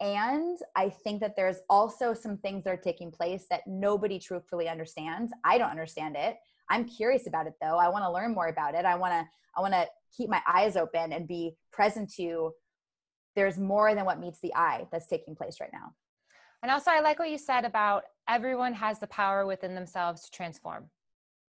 [0.00, 4.66] and I think that there's also some things that are taking place that nobody truthfully
[4.66, 5.30] understands.
[5.44, 6.38] I don't understand it.
[6.70, 7.78] I'm curious about it though.
[7.78, 8.84] I want to learn more about it.
[8.84, 12.52] I want to I want to keep my eyes open and be present to
[13.36, 15.92] there's more than what meets the eye that's taking place right now.
[16.62, 20.30] And also I like what you said about everyone has the power within themselves to
[20.30, 20.90] transform.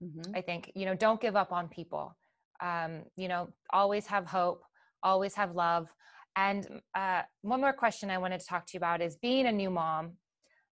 [0.04, 0.36] Mm-hmm.
[0.36, 2.16] I think, you know, don't give up on people.
[2.60, 4.64] Um, you know, always have hope,
[5.04, 5.88] always have love.
[6.36, 9.52] And uh, one more question I wanted to talk to you about is being a
[9.52, 10.14] new mom.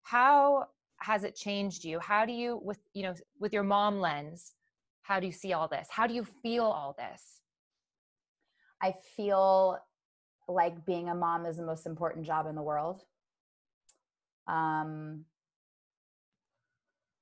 [0.04, 0.68] How
[1.02, 4.54] has it changed you how do you with you know with your mom lens
[5.02, 7.42] how do you see all this how do you feel all this
[8.82, 9.80] i feel
[10.50, 13.04] like being a mom is the most important job in the world.
[14.48, 15.26] Um,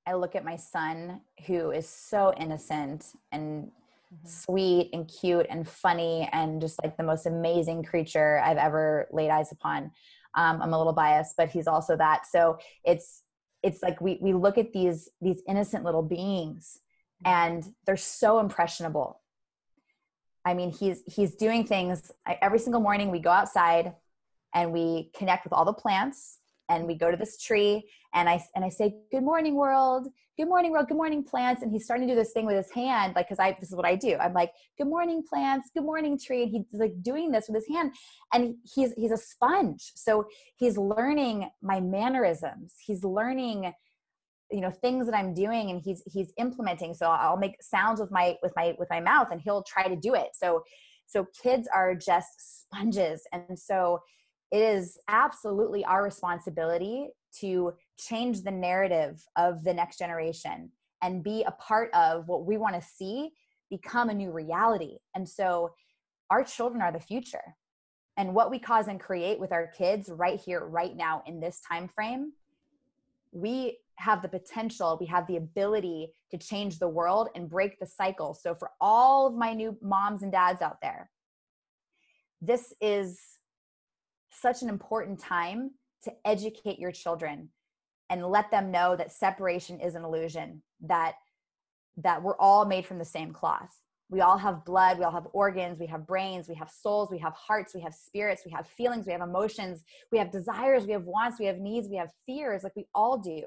[0.07, 4.27] I look at my son who is so innocent and mm-hmm.
[4.27, 9.29] sweet and cute and funny and just like the most amazing creature I've ever laid
[9.29, 9.91] eyes upon.
[10.35, 12.25] Um, I'm a little biased, but he's also that.
[12.31, 13.23] So it's
[13.63, 16.79] it's like we we look at these these innocent little beings
[17.25, 17.33] mm-hmm.
[17.33, 19.21] and they're so impressionable.
[20.45, 23.11] I mean, he's he's doing things every single morning.
[23.11, 23.93] We go outside
[24.53, 26.36] and we connect with all the plants
[26.69, 30.07] and we go to this tree and I and I say, "Good morning, world.
[30.37, 30.87] Good morning, world.
[30.87, 33.39] Good morning, plants." And he's starting to do this thing with his hand, like because
[33.39, 34.15] I this is what I do.
[34.15, 35.69] I'm like, "Good morning, plants.
[35.73, 37.93] Good morning, tree." And he's like doing this with his hand,
[38.33, 39.91] and he's he's a sponge.
[39.95, 40.25] So
[40.57, 42.75] he's learning my mannerisms.
[42.79, 43.73] He's learning
[44.49, 48.11] you know things that i'm doing and he's he's implementing so i'll make sounds with
[48.11, 50.63] my with my with my mouth and he'll try to do it so
[51.05, 53.99] so kids are just sponges and so
[54.51, 60.71] it is absolutely our responsibility to change the narrative of the next generation
[61.01, 63.31] and be a part of what we want to see
[63.69, 64.97] become a new reality.
[65.15, 65.71] And so
[66.29, 67.55] our children are the future.
[68.15, 71.61] And what we cause and create with our kids right here right now in this
[71.67, 72.31] time frame,
[73.31, 77.85] we have the potential, we have the ability to change the world and break the
[77.85, 78.33] cycle.
[78.33, 81.09] So for all of my new moms and dads out there,
[82.41, 83.19] this is
[84.41, 85.71] such an important time
[86.03, 87.49] to educate your children
[88.09, 91.15] and let them know that separation is an illusion that
[91.97, 95.27] that we're all made from the same cloth we all have blood we all have
[95.33, 98.67] organs we have brains we have souls we have hearts we have spirits we have
[98.67, 102.11] feelings we have emotions we have desires we have wants we have needs we have
[102.25, 103.41] fears like we all do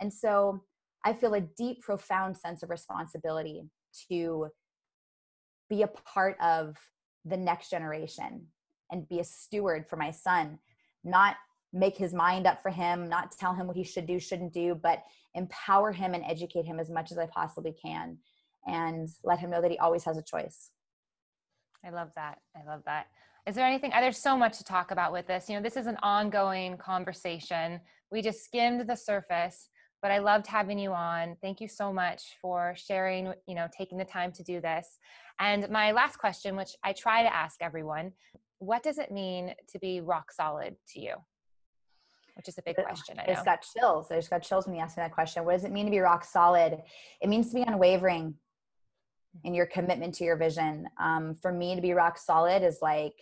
[0.00, 0.62] and so
[1.04, 3.62] i feel a deep profound sense of responsibility
[4.08, 4.48] to
[5.68, 6.76] be a part of
[7.24, 8.46] the next generation
[8.92, 10.58] and be a steward for my son.
[11.02, 11.36] Not
[11.72, 14.74] make his mind up for him not tell him what he should do shouldn't do
[14.74, 15.02] but
[15.34, 18.18] empower him and educate him as much as i possibly can.
[18.64, 20.70] And let him know that he always has a choice.
[21.84, 22.38] I love that.
[22.54, 23.06] I love that.
[23.44, 25.48] Is there anything there's so much to talk about with this.
[25.48, 27.80] You know this is an ongoing conversation.
[28.12, 29.68] We just skimmed the surface
[30.00, 31.36] but i loved having you on.
[31.40, 34.98] Thank you so much for sharing you know taking the time to do this.
[35.40, 38.12] And my last question which i try to ask everyone
[38.62, 41.14] what does it mean to be rock solid to you?
[42.36, 43.18] Which is a big question.
[43.18, 44.06] I, I just got chills.
[44.10, 45.44] I just got chills when you asked me that question.
[45.44, 46.80] What does it mean to be rock solid?
[47.20, 48.34] It means to be unwavering
[49.42, 50.86] in your commitment to your vision.
[51.00, 53.14] Um, for me, to be rock solid is like,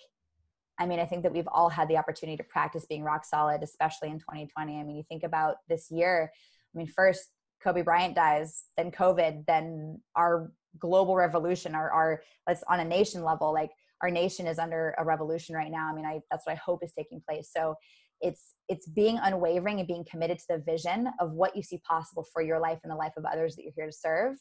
[0.79, 3.63] I mean, I think that we've all had the opportunity to practice being rock solid,
[3.63, 4.79] especially in 2020.
[4.79, 6.31] I mean, you think about this year.
[6.75, 7.31] I mean, first
[7.63, 13.25] Kobe Bryant dies, then COVID, then our global revolution, our, our let's on a nation
[13.25, 13.71] level, like
[14.03, 15.89] our nation is under a revolution right now.
[15.89, 17.51] I mean, I that's what I hope is taking place.
[17.55, 17.75] So
[18.21, 22.25] it's it's being unwavering and being committed to the vision of what you see possible
[22.33, 24.37] for your life and the life of others that you're here to serve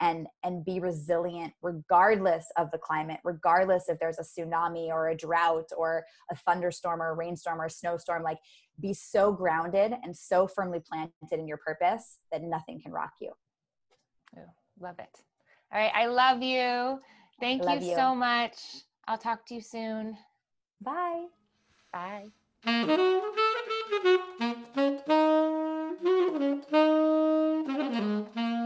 [0.00, 5.16] and and be resilient regardless of the climate regardless if there's a tsunami or a
[5.16, 8.22] drought or a thunderstorm or a rainstorm or a snowstorm.
[8.22, 8.38] Like
[8.80, 13.32] be so grounded and so firmly planted in your purpose that nothing can rock you.
[14.36, 14.42] Ooh,
[14.80, 15.20] love it.
[15.72, 17.00] All right i love you.
[17.40, 17.96] Thank you, you.
[17.96, 18.54] so much
[19.06, 20.16] I'll talk to you soon.
[20.80, 21.26] Bye.
[21.92, 22.30] Bye.